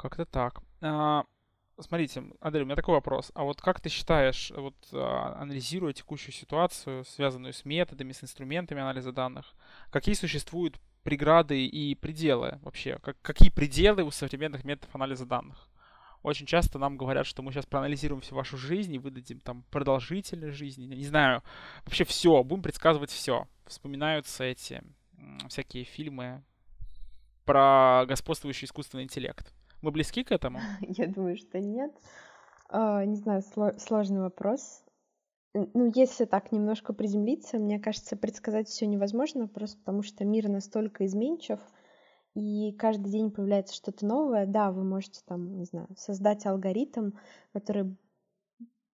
Как-то 0.00 0.24
так. 0.24 0.62
А, 0.80 1.24
смотрите, 1.78 2.24
Адель, 2.40 2.62
у 2.62 2.64
меня 2.64 2.74
такой 2.74 2.94
вопрос. 2.94 3.30
А 3.34 3.44
вот 3.44 3.60
как 3.60 3.80
ты 3.80 3.90
считаешь, 3.90 4.50
вот 4.56 4.74
а, 4.92 5.36
анализируя 5.38 5.92
текущую 5.92 6.32
ситуацию, 6.32 7.04
связанную 7.04 7.52
с 7.52 7.66
методами, 7.66 8.12
с 8.12 8.22
инструментами 8.22 8.80
анализа 8.80 9.12
данных, 9.12 9.54
какие 9.90 10.14
существуют 10.14 10.80
преграды 11.02 11.66
и 11.66 11.94
пределы 11.94 12.58
вообще? 12.62 12.98
Как, 13.02 13.20
какие 13.20 13.50
пределы 13.50 14.02
у 14.02 14.10
современных 14.10 14.64
методов 14.64 14.94
анализа 14.94 15.26
данных? 15.26 15.68
Очень 16.22 16.46
часто 16.46 16.78
нам 16.78 16.96
говорят, 16.96 17.26
что 17.26 17.42
мы 17.42 17.52
сейчас 17.52 17.66
проанализируем 17.66 18.22
всю 18.22 18.34
вашу 18.34 18.56
жизнь 18.56 18.94
и 18.94 18.98
выдадим 18.98 19.40
там 19.40 19.64
продолжительность 19.70 20.56
жизни, 20.56 20.86
не 20.86 21.04
знаю, 21.04 21.42
вообще 21.84 22.04
все, 22.04 22.42
будем 22.42 22.62
предсказывать 22.62 23.10
все. 23.10 23.46
Вспоминаются 23.66 24.44
эти 24.44 24.82
всякие 25.48 25.84
фильмы 25.84 26.42
про 27.44 28.04
господствующий 28.06 28.64
искусственный 28.64 29.04
интеллект. 29.04 29.52
Мы 29.82 29.92
близки 29.92 30.24
к 30.24 30.32
этому? 30.32 30.60
Я 30.80 31.06
думаю, 31.06 31.36
что 31.36 31.58
нет. 31.58 31.92
А, 32.68 33.04
не 33.04 33.16
знаю, 33.16 33.42
сложный 33.78 34.20
вопрос. 34.20 34.84
Ну, 35.54 35.90
если 35.94 36.26
так 36.26 36.52
немножко 36.52 36.92
приземлиться, 36.92 37.58
мне 37.58 37.80
кажется, 37.80 38.16
предсказать 38.16 38.68
все 38.68 38.86
невозможно, 38.86 39.48
просто 39.48 39.78
потому 39.78 40.02
что 40.02 40.24
мир 40.24 40.48
настолько 40.48 41.06
изменчив, 41.06 41.58
и 42.34 42.72
каждый 42.78 43.10
день 43.10 43.32
появляется 43.32 43.74
что-то 43.74 44.06
новое. 44.06 44.46
Да, 44.46 44.70
вы 44.70 44.84
можете 44.84 45.22
там, 45.26 45.56
не 45.58 45.64
знаю, 45.64 45.88
создать 45.96 46.46
алгоритм, 46.46 47.12
который 47.52 47.96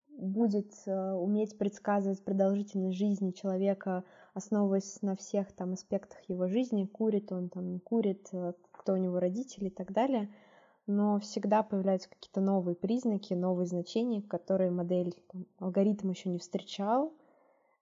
будет 0.08 0.72
э, 0.86 1.12
уметь 1.12 1.58
предсказывать 1.58 2.24
продолжительность 2.24 2.96
жизни 2.96 3.32
человека, 3.32 4.04
основываясь 4.32 5.02
на 5.02 5.14
всех 5.14 5.52
там 5.52 5.74
аспектах 5.74 6.18
его 6.26 6.48
жизни, 6.48 6.86
курит 6.86 7.32
он 7.32 7.50
там, 7.50 7.70
не 7.70 7.80
курит, 7.80 8.30
э, 8.32 8.54
кто 8.72 8.94
у 8.94 8.96
него 8.96 9.20
родители 9.20 9.66
и 9.66 9.70
так 9.70 9.92
далее— 9.92 10.32
но 10.86 11.18
всегда 11.18 11.62
появляются 11.62 12.08
какие-то 12.08 12.40
новые 12.40 12.76
признаки, 12.76 13.34
новые 13.34 13.66
значения, 13.66 14.22
которые 14.22 14.70
модель, 14.70 15.14
там, 15.32 15.46
алгоритм 15.58 16.10
еще 16.10 16.28
не 16.28 16.38
встречал, 16.38 17.12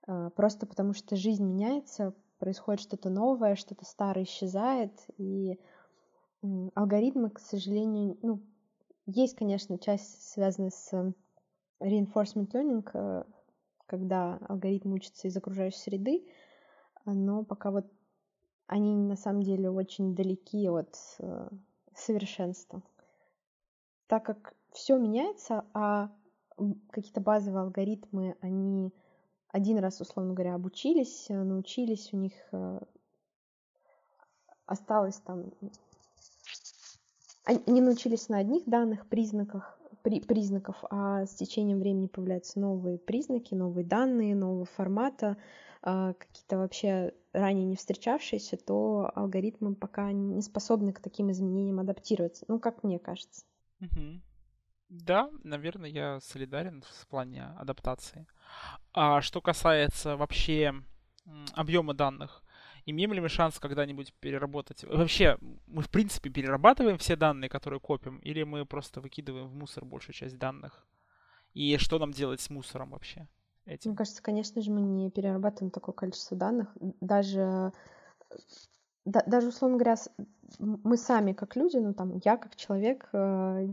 а, 0.06 0.30
просто 0.30 0.66
потому 0.66 0.94
что 0.94 1.16
жизнь 1.16 1.44
меняется, 1.44 2.14
происходит 2.38 2.80
что-то 2.80 3.10
новое, 3.10 3.56
что-то 3.56 3.84
старое 3.84 4.24
исчезает, 4.24 4.92
и 5.16 5.58
алгоритмы, 6.74 7.30
к 7.30 7.38
сожалению, 7.38 8.18
ну, 8.20 8.40
есть, 9.06 9.34
конечно, 9.34 9.78
часть, 9.78 10.30
связанная 10.32 10.70
с 10.70 10.92
reinforcement 11.80 12.50
learning, 12.52 12.88
э, 12.92 13.24
когда 13.86 14.36
алгоритм 14.48 14.92
учится 14.92 15.28
из 15.28 15.36
окружающей 15.36 15.78
среды, 15.78 16.26
но 17.06 17.44
пока 17.44 17.70
вот 17.70 17.86
они 18.66 18.94
на 18.94 19.16
самом 19.16 19.42
деле 19.42 19.70
очень 19.70 20.14
далеки 20.14 20.68
от 20.68 20.96
э, 21.18 21.48
совершенства 21.94 22.82
так 24.06 24.24
как 24.24 24.54
все 24.72 24.98
меняется, 24.98 25.64
а 25.72 26.10
какие-то 26.90 27.20
базовые 27.20 27.62
алгоритмы, 27.62 28.36
они 28.40 28.92
один 29.48 29.78
раз, 29.78 30.00
условно 30.00 30.34
говоря, 30.34 30.54
обучились, 30.54 31.26
э, 31.28 31.42
научились, 31.42 32.12
у 32.12 32.16
них 32.16 32.32
э, 32.52 32.80
осталось 34.66 35.20
там... 35.20 35.52
Они 37.44 37.80
научились 37.80 38.28
на 38.28 38.38
одних 38.38 38.64
данных, 38.64 39.06
признаках, 39.06 39.78
при, 40.02 40.20
признаков, 40.20 40.82
а 40.90 41.26
с 41.26 41.34
течением 41.34 41.78
времени 41.78 42.06
появляются 42.06 42.58
новые 42.58 42.98
признаки, 42.98 43.54
новые 43.54 43.84
данные, 43.84 44.34
нового 44.34 44.64
формата, 44.64 45.36
а, 45.82 46.14
какие-то 46.14 46.58
вообще 46.58 47.12
ранее 47.32 47.66
не 47.66 47.76
встречавшиеся, 47.76 48.56
то 48.56 49.10
алгоритмы 49.14 49.74
пока 49.74 50.10
не 50.12 50.40
способны 50.40 50.92
к 50.92 51.00
таким 51.00 51.30
изменениям 51.30 51.80
адаптироваться. 51.80 52.44
Ну, 52.48 52.58
как 52.58 52.82
мне 52.82 52.98
кажется. 52.98 53.44
Мгм. 53.80 54.22
Да, 54.88 55.30
наверное, 55.42 55.90
я 55.90 56.20
солидарен 56.20 56.82
в 56.82 57.06
плане 57.08 57.44
адаптации. 57.58 58.26
А 58.92 59.20
что 59.22 59.40
касается 59.40 60.16
вообще 60.16 60.74
объема 61.54 61.94
данных, 61.94 62.42
имеем 62.86 63.12
ли 63.12 63.20
мы 63.20 63.28
шанс 63.28 63.58
когда-нибудь 63.58 64.12
переработать? 64.20 64.84
Вообще, 64.84 65.38
мы 65.66 65.82
в 65.82 65.90
принципе 65.90 66.30
перерабатываем 66.30 66.98
все 66.98 67.16
данные, 67.16 67.48
которые 67.48 67.80
копим, 67.80 68.18
или 68.18 68.42
мы 68.44 68.66
просто 68.66 69.00
выкидываем 69.00 69.48
в 69.48 69.54
мусор 69.54 69.84
большую 69.84 70.14
часть 70.14 70.38
данных? 70.38 70.86
И 71.54 71.76
что 71.78 71.98
нам 71.98 72.12
делать 72.12 72.40
с 72.40 72.50
мусором 72.50 72.90
вообще 72.90 73.28
Мне 73.66 73.96
кажется, 73.96 74.22
конечно 74.22 74.60
же, 74.60 74.70
мы 74.70 74.80
не 74.82 75.10
перерабатываем 75.10 75.70
такое 75.70 75.94
количество 75.94 76.36
данных. 76.36 76.68
Даже 77.00 77.72
да, 79.04 79.22
даже, 79.26 79.48
условно 79.48 79.76
говоря, 79.76 79.96
мы 80.58 80.96
сами 80.96 81.32
как 81.32 81.56
люди, 81.56 81.76
ну 81.76 81.92
там 81.94 82.20
я 82.24 82.36
как 82.36 82.56
человек 82.56 83.08
э, 83.12 83.68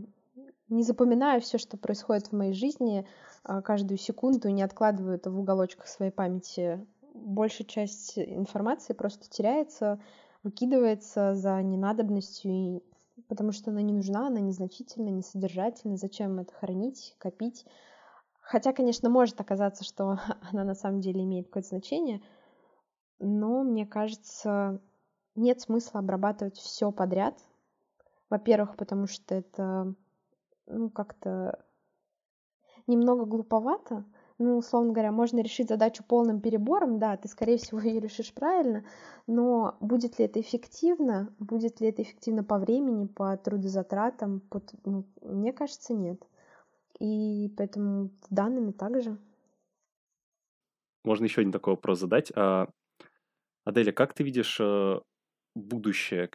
не 0.68 0.82
запоминаю 0.82 1.40
все, 1.40 1.58
что 1.58 1.76
происходит 1.76 2.28
в 2.28 2.32
моей 2.32 2.52
жизни 2.52 3.06
э, 3.44 3.62
каждую 3.62 3.98
секунду 3.98 4.50
не 4.50 4.62
откладываю 4.62 5.14
это 5.14 5.30
в 5.30 5.38
уголочках 5.38 5.86
своей 5.86 6.12
памяти. 6.12 6.84
Большая 7.14 7.66
часть 7.66 8.18
информации 8.18 8.94
просто 8.94 9.28
теряется, 9.28 10.00
выкидывается 10.42 11.34
за 11.34 11.62
ненадобностью, 11.62 12.50
и... 12.50 12.82
потому 13.28 13.52
что 13.52 13.70
она 13.70 13.82
не 13.82 13.92
нужна, 13.92 14.26
она 14.26 14.40
незначительна, 14.40 15.08
несодержательна. 15.08 15.96
Зачем 15.96 16.40
это 16.40 16.52
хранить, 16.54 17.14
копить? 17.18 17.66
Хотя, 18.40 18.72
конечно, 18.72 19.08
может 19.08 19.40
оказаться, 19.40 19.84
что 19.84 20.18
она 20.50 20.64
на 20.64 20.74
самом 20.74 21.00
деле 21.00 21.22
имеет 21.22 21.46
какое-то 21.46 21.68
значение, 21.68 22.20
но 23.18 23.62
мне 23.62 23.86
кажется, 23.86 24.80
нет 25.34 25.60
смысла 25.60 26.00
обрабатывать 26.00 26.56
все 26.58 26.90
подряд. 26.92 27.38
Во-первых, 28.30 28.76
потому 28.76 29.06
что 29.06 29.34
это, 29.34 29.94
ну, 30.66 30.90
как-то 30.90 31.64
немного 32.86 33.24
глуповато. 33.24 34.04
Ну, 34.38 34.56
условно 34.56 34.92
говоря, 34.92 35.12
можно 35.12 35.40
решить 35.40 35.68
задачу 35.68 36.02
полным 36.02 36.40
перебором, 36.40 36.98
да, 36.98 37.16
ты, 37.16 37.28
скорее 37.28 37.58
всего, 37.58 37.80
ее 37.82 38.00
решишь 38.00 38.32
правильно, 38.32 38.84
но 39.26 39.76
будет 39.80 40.18
ли 40.18 40.24
это 40.24 40.40
эффективно, 40.40 41.32
будет 41.38 41.80
ли 41.80 41.88
это 41.88 42.02
эффективно 42.02 42.42
по 42.42 42.58
времени, 42.58 43.06
по 43.06 43.36
трудозатратам, 43.36 44.40
по... 44.40 44.62
Ну, 44.84 45.04
мне 45.20 45.52
кажется, 45.52 45.94
нет. 45.94 46.26
И 46.98 47.52
поэтому 47.56 48.10
с 48.24 48.28
данными 48.30 48.72
также. 48.72 49.18
Можно 51.04 51.24
еще 51.24 51.40
один 51.40 51.52
такой 51.52 51.74
вопрос 51.74 51.98
задать. 51.98 52.32
А, 52.34 52.68
Аделя, 53.64 53.92
как 53.92 54.14
ты 54.14 54.22
видишь 54.22 54.58
э, 54.60 55.00
будущее, 55.54 56.30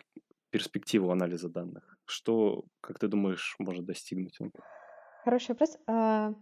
перспективу 0.50 1.12
анализа 1.12 1.50
данных? 1.50 1.98
Что, 2.06 2.66
как 2.82 3.00
ты 3.00 3.08
думаешь, 3.08 3.56
может 3.60 3.86
достигнуть 3.86 4.40
он? 4.40 4.52
Хороший 5.24 5.52
вопрос. 5.52 5.78
А, 5.88 6.34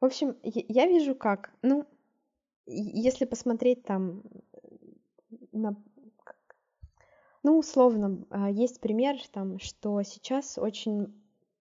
в 0.00 0.04
общем, 0.04 0.36
я 0.42 0.86
вижу 0.86 1.14
как. 1.14 1.52
Ну, 1.62 1.86
если 2.66 3.24
посмотреть 3.24 3.82
там 3.84 4.22
на 5.52 5.76
ну, 7.42 7.58
условно, 7.58 8.24
а, 8.30 8.50
есть 8.50 8.80
пример, 8.80 9.16
там, 9.32 9.58
что 9.58 10.00
сейчас 10.02 10.58
очень 10.58 11.12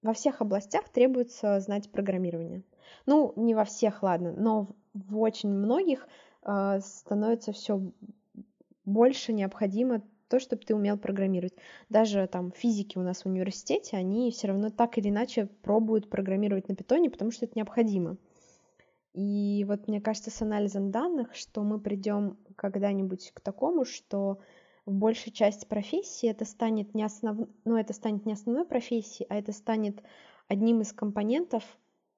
во 0.04 0.14
всех 0.14 0.42
областях 0.42 0.90
требуется 0.90 1.60
знать 1.60 1.92
программирование. 1.92 2.64
Ну, 3.06 3.34
не 3.36 3.56
во 3.56 3.66
всех, 3.66 4.04
ладно, 4.04 4.34
но 4.38 4.68
в 4.94 5.20
очень 5.20 5.50
многих 5.50 6.08
э, 6.44 6.80
становится 6.82 7.52
все 7.52 7.82
больше 8.86 9.34
необходимо 9.34 10.02
то, 10.28 10.40
чтобы 10.40 10.64
ты 10.64 10.74
умел 10.74 10.98
программировать. 10.98 11.54
Даже 11.90 12.26
там 12.28 12.52
физики 12.54 12.98
у 12.98 13.02
нас 13.02 13.24
в 13.24 13.26
университете, 13.26 13.98
они 13.98 14.32
все 14.32 14.48
равно 14.48 14.70
так 14.70 14.98
или 14.98 15.10
иначе 15.10 15.48
пробуют 15.62 16.10
программировать 16.10 16.70
на 16.70 16.76
питоне, 16.76 17.10
потому 17.10 17.32
что 17.32 17.46
это 17.46 17.54
необходимо. 17.58 18.18
И 19.14 19.66
вот 19.68 19.90
мне 19.90 20.00
кажется, 20.00 20.32
с 20.32 20.42
анализом 20.42 20.90
данных, 20.90 21.36
что 21.36 21.64
мы 21.64 21.80
придем 21.80 22.38
когда-нибудь 22.56 23.32
к 23.34 23.42
такому, 23.42 23.84
что 23.84 24.40
в 24.86 24.94
большей 24.94 25.34
части 25.34 25.66
профессии 25.66 26.30
это 26.30 26.46
станет 26.46 26.96
не 26.96 27.04
основ... 27.04 27.50
ну, 27.66 27.78
это 27.78 27.94
станет 27.94 28.26
не 28.26 28.34
основной 28.34 28.66
профессией, 28.66 29.28
а 29.30 29.38
это 29.38 29.52
станет 29.52 30.02
одним 30.48 30.80
из 30.80 30.94
компонентов, 30.94 31.64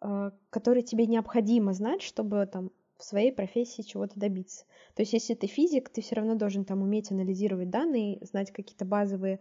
э, 0.02 0.32
который 0.52 0.84
тебе 0.84 1.08
необходимо 1.08 1.74
знать, 1.74 2.04
чтобы 2.04 2.46
там 2.46 2.70
своей 3.04 3.32
профессии 3.32 3.82
чего-то 3.82 4.20
добиться. 4.20 4.66
То 4.96 5.02
есть, 5.02 5.14
если 5.14 5.34
ты 5.34 5.48
физик, 5.48 5.90
ты 5.90 6.02
все 6.02 6.16
равно 6.16 6.36
должен 6.36 6.66
там 6.66 6.82
уметь 6.82 7.12
анализировать 7.12 7.70
данные, 7.70 8.20
знать 8.22 8.52
какие-то 8.52 8.86
базовые 8.86 9.40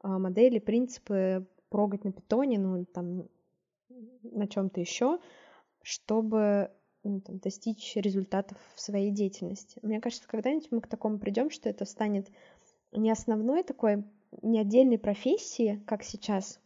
а, 0.00 0.18
модели, 0.18 0.58
принципы, 0.58 1.46
прогать 1.68 2.04
на 2.04 2.12
питоне, 2.12 2.58
ну, 2.58 2.84
там, 2.86 3.28
на 4.22 4.46
чем-то 4.46 4.80
еще, 4.80 5.18
чтобы 5.82 6.70
ну, 7.02 7.20
там, 7.20 7.38
достичь 7.38 7.96
результатов 7.96 8.58
в 8.74 8.80
своей 8.80 9.10
деятельности. 9.10 9.78
Мне 9.82 10.00
кажется, 10.00 10.26
когда-нибудь 10.28 10.70
мы 10.70 10.80
к 10.80 10.86
такому 10.86 11.18
придем, 11.18 11.50
что 11.50 11.68
это 11.68 11.84
станет 11.84 12.30
не 12.92 13.10
основной 13.10 13.62
такой, 13.62 14.04
не 14.42 14.58
отдельной 14.60 14.98
профессией, 14.98 15.80
как 15.86 16.02
сейчас, 16.02 16.60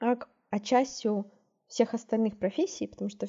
а, 0.00 0.16
а 0.50 0.60
частью 0.60 1.30
всех 1.66 1.94
остальных 1.94 2.38
профессий, 2.38 2.86
потому 2.86 3.10
что 3.10 3.28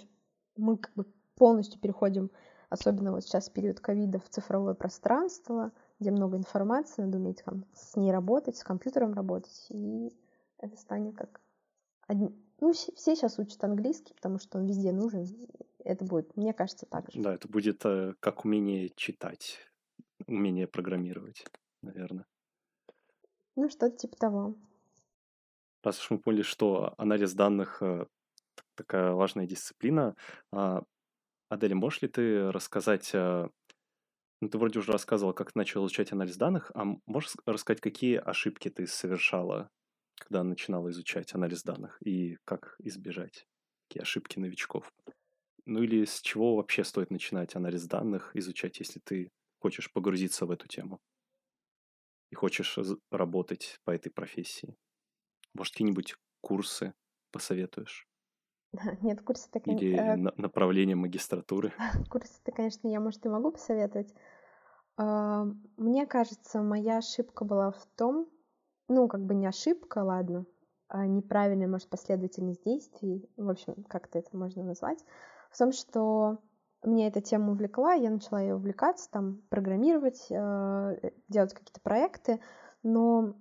мы 0.55 0.77
как 0.77 0.93
бы 0.95 1.05
полностью 1.39 1.79
переходим, 1.79 2.29
особенно 2.69 3.11
вот 3.11 3.23
сейчас 3.23 3.49
в 3.49 3.53
период 3.53 3.79
ковида, 3.79 4.19
в 4.19 4.29
цифровое 4.29 4.75
пространство, 4.75 5.71
где 5.99 6.11
много 6.11 6.37
информации, 6.37 7.01
надо 7.01 7.17
уметь 7.17 7.41
там, 7.43 7.65
с 7.73 7.95
ней 7.95 8.11
работать, 8.11 8.57
с 8.57 8.63
компьютером 8.63 9.13
работать, 9.13 9.65
и 9.69 10.13
это 10.59 10.77
станет 10.77 11.15
как... 11.15 11.41
Одни... 12.07 12.29
Ну, 12.59 12.73
все 12.73 12.91
сейчас 12.93 13.39
учат 13.39 13.63
английский, 13.63 14.13
потому 14.13 14.37
что 14.37 14.59
он 14.59 14.67
везде 14.67 14.91
нужен. 14.91 15.25
Это 15.83 16.03
будет, 16.03 16.35
мне 16.35 16.53
кажется, 16.53 16.85
так 16.85 17.09
же. 17.09 17.21
Да, 17.21 17.33
это 17.33 17.47
будет 17.47 17.85
э, 17.85 18.13
как 18.19 18.43
умение 18.43 18.89
читать, 18.89 19.59
умение 20.27 20.67
программировать, 20.67 21.45
наверное. 21.81 22.25
Ну, 23.55 23.69
что-то 23.69 23.95
типа 23.95 24.17
того. 24.17 24.55
Раз 25.83 25.99
уж 26.01 26.09
мы 26.09 26.19
поняли, 26.19 26.41
что 26.41 26.93
анализ 26.97 27.33
данных 27.33 27.81
э, 27.81 28.05
такая 28.75 29.13
важная 29.13 29.45
дисциплина, 29.45 30.15
а 30.51 30.83
Адель, 31.49 31.73
можешь 31.73 32.01
ли 32.01 32.07
ты 32.07 32.51
рассказать, 32.51 33.09
э, 33.13 33.47
ну, 34.41 34.49
ты 34.49 34.57
вроде 34.57 34.79
уже 34.79 34.91
рассказывала, 34.91 35.33
как 35.33 35.55
начал 35.55 35.83
изучать 35.85 36.11
анализ 36.13 36.37
данных, 36.37 36.71
а 36.75 36.85
можешь 37.07 37.33
рассказать, 37.45 37.81
какие 37.81 38.17
ошибки 38.17 38.69
ты 38.69 38.87
совершала, 38.87 39.69
когда 40.19 40.43
начинала 40.43 40.89
изучать 40.91 41.33
анализ 41.35 41.63
данных, 41.63 41.97
и 42.05 42.37
как 42.45 42.75
избежать 42.79 43.45
такие 43.89 44.03
ошибки 44.03 44.39
новичков? 44.39 44.91
Ну 45.65 45.83
или 45.83 46.05
с 46.05 46.21
чего 46.21 46.57
вообще 46.57 46.83
стоит 46.83 47.11
начинать 47.11 47.55
анализ 47.55 47.85
данных 47.87 48.35
изучать, 48.35 48.79
если 48.79 48.99
ты 48.99 49.29
хочешь 49.61 49.91
погрузиться 49.93 50.45
в 50.45 50.51
эту 50.51 50.67
тему 50.67 50.99
и 52.31 52.35
хочешь 52.35 52.77
работать 53.11 53.79
по 53.83 53.91
этой 53.91 54.09
профессии? 54.11 54.75
Может, 55.55 55.73
какие-нибудь 55.75 56.15
курсы 56.41 56.95
посоветуешь? 57.31 58.08
Нет, 59.01 59.21
курсы-то, 59.21 59.59
Или 59.59 59.95
э, 59.95 60.15
направление 60.37 60.95
магистратуры. 60.95 61.73
курсы-то, 62.09 62.51
конечно, 62.51 62.87
я, 62.87 62.99
может, 62.99 63.25
и 63.25 63.29
могу 63.29 63.51
посоветовать. 63.51 64.13
А, 64.97 65.45
мне 65.77 66.05
кажется, 66.05 66.61
моя 66.61 66.97
ошибка 66.97 67.45
была 67.45 67.71
в 67.71 67.85
том, 67.95 68.27
ну, 68.87 69.07
как 69.07 69.25
бы 69.25 69.33
не 69.33 69.47
ошибка, 69.47 69.99
ладно, 69.99 70.45
а 70.87 71.05
неправильная, 71.05 71.67
может, 71.67 71.89
последовательность 71.89 72.63
действий, 72.63 73.29
в 73.37 73.49
общем, 73.49 73.83
как-то 73.87 74.19
это 74.19 74.35
можно 74.35 74.63
назвать, 74.63 74.99
в 75.51 75.57
том, 75.57 75.71
что 75.71 76.39
меня 76.83 77.07
эта 77.07 77.21
тема 77.21 77.51
увлекла, 77.51 77.93
я 77.93 78.09
начала 78.09 78.41
ее 78.41 78.55
увлекаться, 78.55 79.09
там, 79.11 79.41
программировать, 79.49 80.27
э, 80.29 81.11
делать 81.27 81.53
какие-то 81.53 81.81
проекты, 81.81 82.39
но 82.83 83.35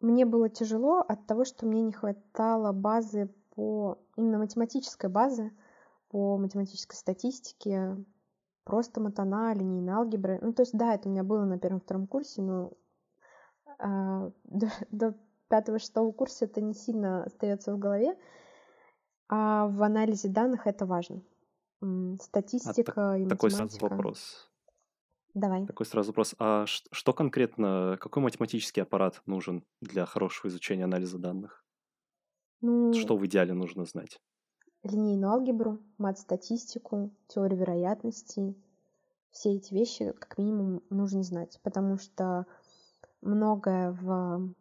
мне 0.00 0.24
было 0.26 0.48
тяжело 0.48 0.98
от 1.00 1.26
того, 1.26 1.44
что 1.44 1.66
мне 1.66 1.82
не 1.82 1.92
хватало 1.92 2.72
базы 2.72 3.34
по 3.54 3.98
именно 4.16 4.38
математической 4.38 5.08
базы, 5.08 5.52
по 6.08 6.36
математической 6.38 6.96
статистике, 6.96 7.96
просто 8.64 9.00
матана, 9.00 9.54
линейной 9.54 9.92
алгебры. 9.92 10.38
Ну, 10.42 10.52
то 10.52 10.62
есть, 10.62 10.76
да, 10.76 10.94
это 10.94 11.08
у 11.08 11.12
меня 11.12 11.22
было 11.22 11.44
на 11.44 11.58
первом-втором 11.58 12.06
курсе, 12.06 12.42
но 12.42 12.72
а, 13.78 14.30
до, 14.44 14.70
до 14.90 15.14
пятого-шестого 15.48 16.12
курса 16.12 16.46
это 16.46 16.60
не 16.60 16.74
сильно 16.74 17.24
остается 17.24 17.74
в 17.74 17.78
голове, 17.78 18.16
а 19.28 19.66
в 19.68 19.82
анализе 19.82 20.28
данных 20.28 20.66
это 20.66 20.86
важно. 20.86 21.22
Статистика 22.20 23.12
а, 23.12 23.18
и 23.18 23.24
математика. 23.24 23.36
Такой 23.36 23.50
сразу 23.50 23.78
вопрос. 23.80 24.50
Давай. 25.34 25.66
Такой 25.66 25.84
сразу 25.84 26.10
вопрос. 26.10 26.34
А 26.38 26.64
что 26.66 27.12
конкретно, 27.12 27.98
какой 28.00 28.22
математический 28.22 28.82
аппарат 28.82 29.20
нужен 29.26 29.64
для 29.80 30.06
хорошего 30.06 30.48
изучения 30.48 30.84
анализа 30.84 31.18
данных? 31.18 31.63
Ну, 32.66 32.94
Что 32.94 33.16
в 33.16 33.26
идеале 33.26 33.52
нужно 33.52 33.84
знать? 33.84 34.18
линейную 34.82 35.32
алгебру, 35.32 35.80
мат-статистику, 35.98 37.10
теорию 37.28 37.58
вероятностей. 37.58 38.56
Все 39.30 39.54
эти 39.54 39.74
вещи 39.74 40.12
как 40.12 40.38
минимум 40.38 40.82
нужно 40.90 41.22
знать, 41.22 41.58
потому 41.62 41.98
что 41.98 42.46
многое 43.20 43.92
в 43.92 44.54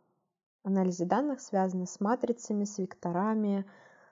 анализе 0.63 1.05
данных 1.05 1.39
связано 1.39 1.85
с 1.85 1.99
матрицами, 1.99 2.65
с 2.65 2.77
векторами, 2.77 3.65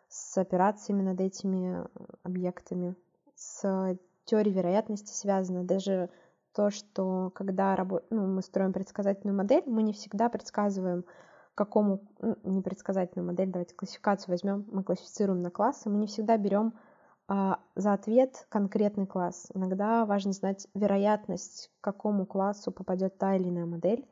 с 0.08 0.38
операциями 0.38 1.02
над 1.02 1.20
этими 1.20 1.86
объектами, 2.24 2.96
с 3.36 3.98
теорией 4.26 4.54
вероятности 4.54 5.14
связано. 5.14 5.64
Даже 5.64 6.10
то, 6.54 6.70
что 6.70 7.30
когда 7.34 7.76
рабо- 7.76 8.04
ну, 8.10 8.28
мы 8.28 8.42
строим 8.42 8.74
предсказательную 8.74 9.36
модель, 9.36 9.64
мы 9.66 9.82
не 9.84 9.94
всегда 9.94 10.30
предсказываем, 10.30 11.06
какому, 11.56 12.02
ну, 12.20 12.38
непредсказательную 12.43 13.28
модель, 13.28 13.52
давайте 13.52 13.76
классификацию 13.76 14.32
возьмем, 14.32 14.66
мы 14.72 14.84
классифицируем 14.84 15.41
на 15.41 15.52
классы, 15.52 15.89
мы 15.89 15.97
не 15.97 16.08
всегда 16.08 16.38
берем 16.38 16.74
а, 17.28 17.60
за 17.76 17.93
ответ 17.93 18.45
конкретный 18.49 19.08
класс. 19.08 19.47
Иногда 19.54 20.06
важно 20.06 20.34
знать 20.34 20.68
вероятность, 20.74 21.72
к 21.80 21.84
какому 21.84 22.26
классу 22.26 22.72
попадет 22.72 23.18
та 23.18 23.36
или 23.36 23.49
иная 23.49 23.66
модель. 23.66 24.08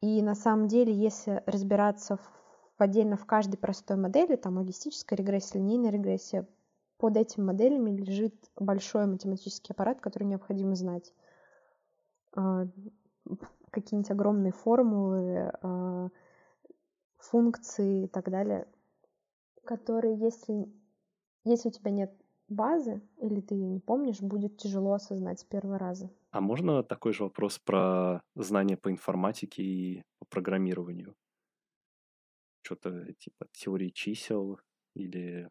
И 0.00 0.22
на 0.22 0.34
самом 0.34 0.68
деле, 0.68 0.92
если 0.92 1.42
разбираться 1.46 2.16
в, 2.16 2.30
отдельно 2.78 3.16
в 3.16 3.26
каждой 3.26 3.56
простой 3.56 3.96
модели, 3.96 4.36
там 4.36 4.58
логистическая 4.58 5.16
регрессия, 5.16 5.58
линейная 5.58 5.90
регрессия, 5.90 6.46
под 6.98 7.16
этими 7.16 7.44
моделями 7.44 7.90
лежит 7.90 8.34
большой 8.56 9.06
математический 9.06 9.72
аппарат, 9.72 10.00
который 10.00 10.24
необходимо 10.24 10.74
знать. 10.74 11.14
А, 12.36 12.66
какие-нибудь 13.70 14.10
огромные 14.10 14.52
формулы, 14.52 15.52
а, 15.62 16.08
функции 17.30 18.04
и 18.04 18.08
так 18.08 18.30
далее, 18.30 18.66
которые, 19.64 20.18
если, 20.18 20.66
если 21.44 21.68
у 21.68 21.72
тебя 21.72 21.90
нет 21.90 22.12
базы 22.48 23.02
или 23.20 23.40
ты 23.40 23.54
ее 23.54 23.68
не 23.68 23.80
помнишь, 23.80 24.20
будет 24.20 24.56
тяжело 24.56 24.92
осознать 24.92 25.40
с 25.40 25.44
первого 25.44 25.78
раза. 25.78 26.10
А 26.30 26.40
можно 26.40 26.82
такой 26.82 27.12
же 27.12 27.24
вопрос 27.24 27.58
про 27.58 28.22
знания 28.34 28.76
по 28.76 28.90
информатике 28.90 29.62
и 29.62 30.02
по 30.18 30.26
программированию? 30.26 31.14
Что-то 32.62 33.12
типа 33.14 33.46
теории 33.52 33.90
чисел 33.90 34.58
или... 34.94 35.48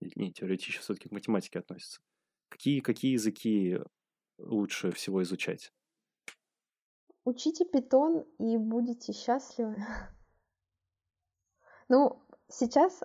или 0.00 0.12
не, 0.16 0.32
теория 0.32 0.58
чисел 0.58 0.82
все-таки 0.82 1.08
к 1.08 1.12
математике 1.12 1.60
относится. 1.60 2.00
Какие, 2.48 2.80
какие 2.80 3.12
языки 3.12 3.78
лучше 4.38 4.90
всего 4.92 5.22
изучать? 5.22 5.72
Учите 7.24 7.64
питон 7.64 8.24
и 8.38 8.56
будете 8.56 9.12
счастливы. 9.12 9.76
Ну, 11.88 12.20
сейчас... 12.48 13.02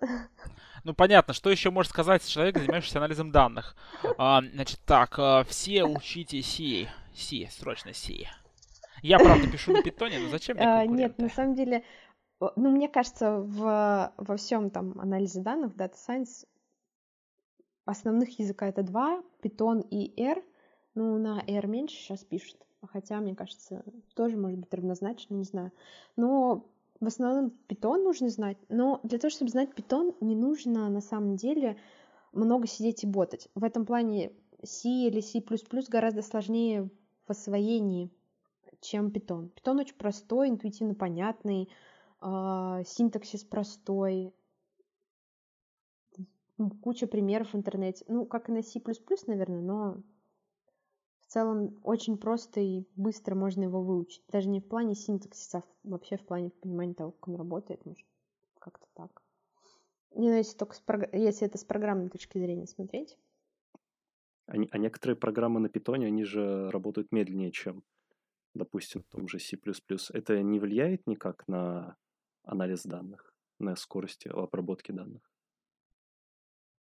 Ну, 0.84 0.94
понятно, 0.94 1.34
что 1.34 1.50
еще 1.50 1.72
может 1.72 1.92
сказать 1.92 2.28
человек, 2.28 2.58
занимающийся 2.58 2.98
анализом 2.98 3.32
данных. 3.32 3.78
А, 4.18 4.42
значит, 4.42 4.82
так, 4.86 5.18
а, 5.18 5.46
все 5.46 5.86
учите 5.86 6.42
C. 6.42 6.90
C, 7.16 7.48
срочно 7.50 7.94
C. 7.94 8.28
Я, 9.02 9.18
правда, 9.18 9.50
пишу 9.50 9.72
на 9.72 9.82
питоне, 9.82 10.20
но 10.20 10.30
зачем 10.30 10.58
мне 10.58 10.66
а, 10.66 10.86
Нет, 10.86 11.18
на 11.20 11.30
самом 11.30 11.56
деле, 11.56 11.86
ну, 12.40 12.70
мне 12.72 12.90
кажется, 12.90 13.40
в, 13.40 14.14
во 14.18 14.36
всем 14.36 14.70
там 14.70 15.00
анализе 15.00 15.40
данных, 15.40 15.74
Data 15.76 15.94
Science, 15.94 16.46
основных 17.86 18.38
языка 18.40 18.68
это 18.68 18.84
два, 18.84 19.24
Python 19.42 19.88
и 19.90 20.22
R. 20.22 20.44
Ну, 20.96 21.18
на 21.18 21.42
R 21.48 21.68
меньше 21.68 21.96
сейчас 21.96 22.24
пишут, 22.24 22.58
хотя, 22.92 23.20
мне 23.20 23.36
кажется, 23.36 23.84
тоже 24.16 24.38
может 24.38 24.60
быть 24.60 24.74
равнозначно, 24.74 25.36
не 25.36 25.46
знаю. 25.46 25.72
Но 26.18 26.66
в 27.04 27.08
основном 27.08 27.52
питон 27.68 28.04
нужно 28.04 28.30
знать, 28.30 28.58
но 28.70 29.00
для 29.04 29.20
того, 29.20 29.30
чтобы 29.30 29.52
знать 29.52 29.74
питон, 29.76 30.16
не 30.22 30.36
нужно 30.36 30.90
на 30.90 31.02
самом 31.02 31.36
деле 31.36 31.78
много 32.32 32.68
сидеть 32.68 33.04
и 33.04 33.08
ботать. 33.08 33.50
В 33.56 33.64
этом 33.64 33.86
плане 33.86 34.32
C 34.64 34.90
или 34.90 35.20
C++ 35.20 35.44
гораздо 35.90 36.22
сложнее 36.22 36.90
в 37.28 37.32
освоении, 37.32 38.10
чем 38.82 39.12
питон. 39.12 39.50
Питон 39.50 39.80
очень 39.80 39.96
простой, 39.96 40.50
интуитивно 40.50 40.96
понятный, 40.96 41.70
э, 42.22 42.84
синтаксис 42.86 43.44
простой, 43.44 44.34
куча 46.82 47.08
примеров 47.08 47.54
в 47.54 47.58
интернете. 47.58 48.06
Ну, 48.08 48.26
как 48.26 48.50
и 48.50 48.52
на 48.52 48.64
C++, 48.64 48.82
наверное, 49.28 49.62
но 49.62 49.98
целом 51.34 51.80
очень 51.84 52.18
просто 52.18 52.60
и 52.62 52.86
быстро 52.96 53.36
можно 53.36 53.64
его 53.64 53.82
выучить. 53.82 54.24
Даже 54.30 54.48
не 54.50 54.60
в 54.60 54.68
плане 54.68 54.94
синтаксиса, 54.94 55.60
а 55.60 55.64
вообще 55.84 56.18
в 56.18 56.26
плане 56.26 56.52
понимания 56.52 56.94
того, 56.94 57.12
как 57.12 57.28
он 57.28 57.36
работает. 57.36 57.84
Может, 57.86 58.06
как-то 58.60 58.86
так. 58.94 59.22
Не, 60.12 60.30
ну, 60.30 60.38
если, 60.38 60.56
только 60.56 60.76
с 60.76 60.80
прог... 60.80 61.12
если 61.12 61.48
это 61.48 61.58
с 61.58 61.66
программной 61.66 62.10
точки 62.10 62.38
зрения 62.38 62.68
смотреть. 62.68 63.18
А, 64.46 64.54
а 64.54 64.78
некоторые 64.78 65.18
программы 65.18 65.60
на 65.60 65.70
питоне, 65.70 66.08
они 66.08 66.24
же 66.24 66.70
работают 66.70 67.12
медленнее, 67.12 67.52
чем, 67.52 67.84
допустим, 68.54 69.02
в 69.02 69.08
том 69.08 69.28
же 69.28 69.40
C++. 69.40 69.58
Это 70.14 70.44
не 70.44 70.60
влияет 70.60 71.08
никак 71.08 71.48
на 71.48 71.96
анализ 72.44 72.84
данных, 72.84 73.34
на 73.58 73.76
скорость 73.76 74.28
обработки 74.28 74.92
данных? 74.92 75.22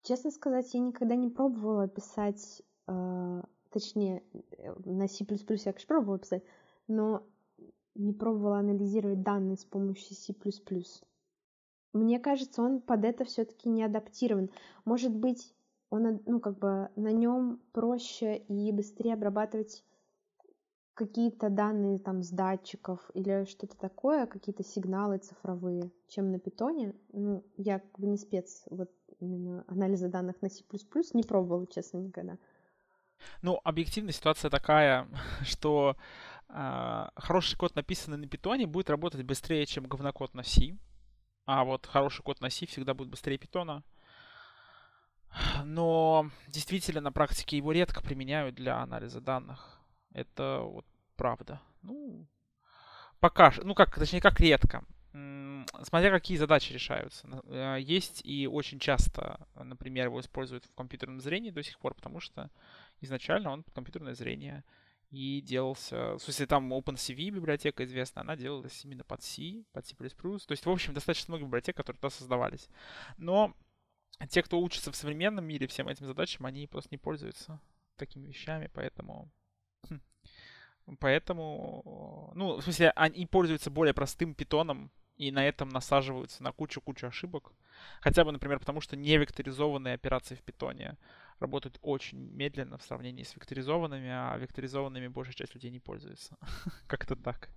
Честно 0.02 0.30
сказать, 0.30 0.74
я 0.74 0.80
никогда 0.80 1.14
не 1.16 1.30
пробовала 1.30 1.88
писать 1.88 2.62
э, 2.88 3.42
точнее, 3.72 4.22
э, 4.58 4.74
на 4.84 5.08
C++ 5.08 5.24
я, 5.24 5.26
конечно, 5.26 5.86
пробовала 5.86 6.18
писать, 6.18 6.44
но 6.88 7.22
не 7.94 8.12
пробовала 8.12 8.58
анализировать 8.58 9.22
данные 9.22 9.56
с 9.56 9.64
помощью 9.64 10.14
C++. 10.16 10.34
Мне 11.92 12.18
кажется, 12.18 12.62
он 12.62 12.80
под 12.80 13.04
это 13.04 13.24
все-таки 13.24 13.68
не 13.68 13.82
адаптирован. 13.82 14.50
Может 14.84 15.14
быть, 15.14 15.54
он, 15.90 16.22
ну, 16.24 16.40
как 16.40 16.58
бы 16.58 16.88
на 16.96 17.12
нем 17.12 17.60
проще 17.72 18.38
и 18.38 18.72
быстрее 18.72 19.12
обрабатывать 19.14 19.84
какие-то 20.94 21.50
данные 21.50 21.98
там 21.98 22.22
с 22.22 22.30
датчиков 22.30 23.10
или 23.14 23.44
что-то 23.44 23.76
такое, 23.76 24.26
какие-то 24.26 24.62
сигналы 24.62 25.18
цифровые, 25.18 25.90
чем 26.08 26.30
на 26.30 26.38
питоне. 26.38 26.94
Ну, 27.12 27.44
я 27.56 27.80
как 27.80 27.98
бы 27.98 28.06
не 28.06 28.16
спец 28.16 28.64
вот 28.70 28.90
именно 29.20 29.64
анализа 29.68 30.08
данных 30.08 30.40
на 30.42 30.48
C++, 30.48 30.62
не 31.14 31.22
пробовала, 31.22 31.66
честно, 31.66 31.98
никогда. 31.98 32.38
Ну, 33.42 33.60
объективно 33.64 34.12
ситуация 34.12 34.50
такая, 34.50 35.08
что 35.44 35.96
э, 36.48 37.08
хороший 37.16 37.56
код, 37.56 37.74
написанный 37.74 38.18
на 38.18 38.26
питоне, 38.26 38.66
будет 38.66 38.90
работать 38.90 39.22
быстрее, 39.22 39.66
чем 39.66 39.86
говнокод 39.86 40.34
на 40.34 40.42
C. 40.42 40.76
А 41.44 41.64
вот 41.64 41.86
хороший 41.86 42.22
код 42.22 42.40
на 42.40 42.50
C 42.50 42.66
всегда 42.66 42.94
будет 42.94 43.08
быстрее 43.08 43.38
питона. 43.38 43.82
Но 45.64 46.30
действительно 46.46 47.00
на 47.00 47.12
практике 47.12 47.56
его 47.56 47.72
редко 47.72 48.02
применяют 48.02 48.54
для 48.54 48.78
анализа 48.78 49.20
данных. 49.20 49.80
Это 50.12 50.60
вот 50.60 50.84
правда. 51.16 51.60
Ну, 51.82 52.26
пока, 53.18 53.52
ну 53.62 53.74
как, 53.74 53.94
точнее, 53.94 54.20
как 54.20 54.38
редко. 54.40 54.84
Смотря 55.82 56.10
какие 56.10 56.38
задачи 56.38 56.72
решаются. 56.72 57.26
Э, 57.46 57.76
есть 57.78 58.22
и 58.24 58.46
очень 58.46 58.78
часто, 58.78 59.46
например, 59.54 60.06
его 60.06 60.20
используют 60.20 60.64
в 60.64 60.74
компьютерном 60.74 61.20
зрении 61.20 61.50
до 61.50 61.62
сих 61.62 61.78
пор, 61.78 61.94
потому 61.94 62.20
что 62.20 62.50
изначально 63.02 63.50
он 63.50 63.62
под 63.62 63.74
компьютерное 63.74 64.14
зрение 64.14 64.64
и 65.10 65.40
делался... 65.42 66.14
В 66.14 66.20
смысле, 66.20 66.46
там 66.46 66.72
OpenCV 66.72 67.30
библиотека 67.30 67.84
известная, 67.84 68.22
она 68.22 68.36
делалась 68.36 68.84
именно 68.84 69.04
под 69.04 69.22
C, 69.22 69.64
под 69.72 69.86
C++. 69.86 69.94
То 69.94 70.52
есть, 70.52 70.64
в 70.64 70.70
общем, 70.70 70.94
достаточно 70.94 71.32
много 71.32 71.46
библиотек, 71.46 71.76
которые 71.76 71.98
туда 72.00 72.10
создавались. 72.10 72.68
Но 73.18 73.54
те, 74.28 74.42
кто 74.42 74.60
учится 74.60 74.90
в 74.90 74.96
современном 74.96 75.44
мире 75.44 75.66
всем 75.66 75.88
этим 75.88 76.06
задачам, 76.06 76.46
они 76.46 76.66
просто 76.66 76.88
не 76.92 76.98
пользуются 76.98 77.60
такими 77.96 78.26
вещами, 78.26 78.70
поэтому... 78.72 79.30
Хм, 79.88 80.96
поэтому, 80.98 82.32
ну, 82.34 82.56
в 82.56 82.62
смысле, 82.62 82.90
они 82.96 83.26
пользуются 83.26 83.70
более 83.70 83.94
простым 83.94 84.34
питоном, 84.34 84.90
и 85.16 85.30
на 85.30 85.46
этом 85.46 85.68
насаживаются 85.68 86.42
на 86.42 86.52
кучу-кучу 86.52 87.06
ошибок. 87.06 87.52
Хотя 88.00 88.24
бы, 88.24 88.32
например, 88.32 88.58
потому 88.58 88.80
что 88.80 88.96
невекторизованные 88.96 89.94
операции 89.94 90.34
в 90.34 90.42
питоне 90.42 90.96
работают 91.38 91.78
очень 91.82 92.18
медленно 92.18 92.78
в 92.78 92.82
сравнении 92.82 93.22
с 93.22 93.34
векторизованными, 93.34 94.08
а 94.08 94.36
векторизованными 94.38 95.08
большая 95.08 95.34
часть 95.34 95.54
людей 95.54 95.70
не 95.70 95.80
пользуется. 95.80 96.36
Как-то 96.86 97.16
так. 97.16 97.48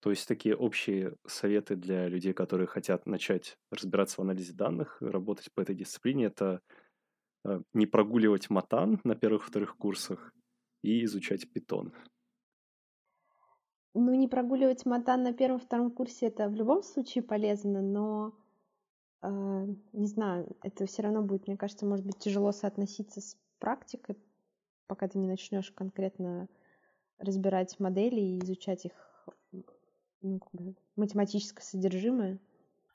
То 0.00 0.10
есть 0.10 0.28
такие 0.28 0.54
общие 0.54 1.16
советы 1.26 1.74
для 1.74 2.08
людей, 2.08 2.32
которые 2.32 2.66
хотят 2.66 3.06
начать 3.06 3.58
разбираться 3.70 4.16
в 4.16 4.24
анализе 4.24 4.52
данных, 4.52 4.96
работать 5.00 5.52
по 5.52 5.60
этой 5.60 5.74
дисциплине, 5.74 6.26
это 6.26 6.60
э, 7.44 7.60
не 7.72 7.86
прогуливать 7.86 8.48
матан 8.48 9.00
на 9.02 9.16
первых-вторых 9.16 9.76
курсах 9.76 10.32
и 10.82 11.04
изучать 11.04 11.52
питон. 11.52 11.92
Ну, 13.94 14.14
не 14.14 14.28
прогуливать 14.28 14.86
матан 14.86 15.24
на 15.24 15.32
первом-втором 15.32 15.90
курсе 15.90 16.26
это 16.26 16.48
в 16.48 16.54
любом 16.54 16.82
случае 16.82 17.24
полезно, 17.24 17.82
но 17.82 18.32
не 19.22 20.06
знаю, 20.06 20.56
это 20.62 20.86
все 20.86 21.02
равно 21.02 21.22
будет, 21.22 21.46
мне 21.46 21.56
кажется, 21.56 21.86
может 21.86 22.06
быть 22.06 22.18
тяжело 22.18 22.52
соотноситься 22.52 23.20
с 23.20 23.36
практикой, 23.58 24.16
пока 24.86 25.08
ты 25.08 25.18
не 25.18 25.26
начнешь 25.26 25.70
конкретно 25.72 26.48
разбирать 27.18 27.78
модели 27.80 28.20
и 28.20 28.38
изучать 28.38 28.84
их 28.86 28.92
ну, 30.22 30.38
как 30.38 30.52
бы 30.52 30.74
математическое 30.96 31.62
содержимое. 31.62 32.38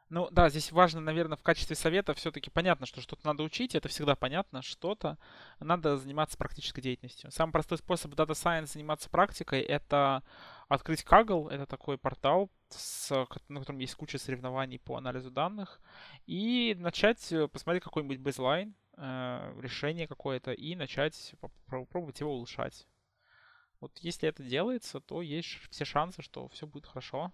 Ну 0.09 0.29
да, 0.29 0.49
здесь 0.49 0.71
важно, 0.71 1.01
наверное, 1.01 1.37
в 1.37 1.41
качестве 1.41 1.75
совета 1.75 2.13
все-таки 2.13 2.51
понятно, 2.51 2.85
что 2.85 3.01
что-то 3.01 3.25
надо 3.25 3.41
учить, 3.41 3.73
это 3.73 3.87
всегда 3.87 4.15
понятно, 4.15 4.61
что-то 4.61 5.17
надо 5.59 5.97
заниматься 5.97 6.37
практической 6.37 6.81
деятельностью. 6.81 7.31
Самый 7.31 7.51
простой 7.51 7.79
способ 7.79 8.13
Data 8.13 8.31
Science 8.31 8.73
заниматься 8.73 9.09
практикой— 9.09 9.61
это 9.61 10.21
открыть 10.67 11.03
Kaggle, 11.03 11.49
это 11.49 11.65
такой 11.65 11.97
портал, 11.97 12.49
с, 12.69 13.09
на 13.49 13.59
котором 13.59 13.79
есть 13.79 13.95
куча 13.95 14.17
соревнований 14.17 14.79
по 14.79 14.97
анализу 14.97 15.31
данных, 15.31 15.81
и 16.25 16.75
начать 16.77 17.31
э, 17.31 17.47
посмотреть 17.47 17.83
какой-нибудь 17.83 18.19
бейзлайн, 18.19 18.75
э, 18.97 19.59
решение 19.61 20.07
какое-то, 20.07 20.51
и 20.51 20.75
начать 20.75 21.35
попробовать 21.39 22.19
его 22.19 22.33
улучшать. 22.33 22.87
Вот 23.79 23.97
если 23.99 24.29
это 24.29 24.43
делается, 24.43 25.01
то 25.01 25.21
есть 25.21 25.59
все 25.69 25.83
шансы, 25.85 26.21
что 26.21 26.47
все 26.47 26.65
будет 26.65 26.85
хорошо. 26.85 27.31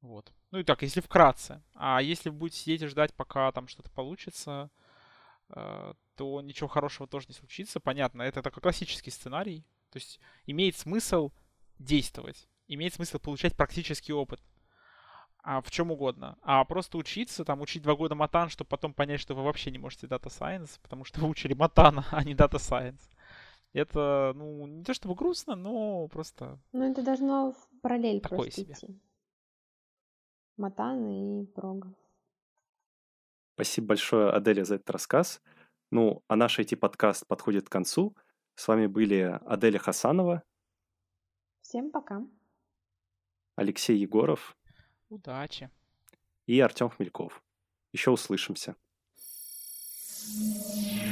Вот. 0.00 0.32
Ну 0.50 0.58
и 0.58 0.64
так, 0.64 0.82
если 0.82 1.00
вкратце. 1.00 1.62
А 1.74 2.00
если 2.02 2.30
будете 2.30 2.58
сидеть 2.58 2.82
и 2.82 2.86
ждать, 2.86 3.14
пока 3.14 3.50
там 3.52 3.68
что-то 3.68 3.90
получится, 3.90 4.70
э, 5.48 5.94
то 6.14 6.40
ничего 6.42 6.68
хорошего 6.68 7.08
тоже 7.08 7.26
не 7.28 7.34
случится. 7.34 7.80
Понятно, 7.80 8.22
это 8.22 8.42
такой 8.42 8.60
классический 8.62 9.10
сценарий. 9.10 9.64
То 9.90 9.96
есть 9.96 10.20
имеет 10.46 10.76
смысл 10.76 11.30
действовать, 11.78 12.48
имеет 12.66 12.94
смысл 12.94 13.18
получать 13.18 13.56
практический 13.56 14.12
опыт 14.12 14.40
а, 15.42 15.62
в 15.62 15.70
чем 15.70 15.90
угодно. 15.90 16.36
А 16.42 16.64
просто 16.64 16.98
учиться, 16.98 17.44
там, 17.44 17.62
учить 17.62 17.82
два 17.82 17.94
года 17.94 18.14
матан, 18.14 18.50
чтобы 18.50 18.68
потом 18.68 18.92
понять, 18.92 19.20
что 19.20 19.34
вы 19.34 19.42
вообще 19.42 19.70
не 19.70 19.78
можете 19.78 20.06
Data 20.06 20.26
Science, 20.26 20.78
потому 20.82 21.04
что 21.04 21.20
вы 21.22 21.28
учили 21.28 21.54
матан, 21.54 22.04
а 22.10 22.22
не 22.24 22.34
Data 22.34 22.56
Science. 22.56 23.00
Это, 23.72 24.32
ну, 24.34 24.66
не 24.66 24.84
то 24.84 24.92
чтобы 24.94 25.14
грустно, 25.14 25.54
но 25.54 26.08
просто... 26.08 26.58
Ну, 26.72 26.90
это 26.90 27.02
должно 27.02 27.52
в 27.52 27.80
параллель 27.80 28.20
Такое 28.20 28.38
просто 28.38 28.60
себе. 28.60 28.72
идти. 28.74 29.00
Матан 30.56 31.06
и 31.06 31.46
прога. 31.46 31.94
Спасибо 33.54 33.88
большое, 33.88 34.30
Аделя, 34.30 34.64
за 34.64 34.76
этот 34.76 34.90
рассказ. 34.90 35.40
Ну, 35.90 36.22
а 36.28 36.36
наш 36.36 36.58
IT-подкаст 36.58 37.26
подходит 37.26 37.68
к 37.68 37.72
концу. 37.72 38.16
С 38.58 38.66
вами 38.66 38.88
были 38.88 39.38
Аделя 39.46 39.78
Хасанова, 39.78 40.42
Всем 41.60 41.92
пока. 41.92 42.26
Алексей 43.54 43.96
Егоров 43.96 44.56
Удачи. 45.10 45.70
и 46.46 46.58
Артем 46.58 46.90
Хмельков. 46.90 47.40
Еще 47.92 48.10
услышимся. 48.10 48.74
Thank 50.30 51.07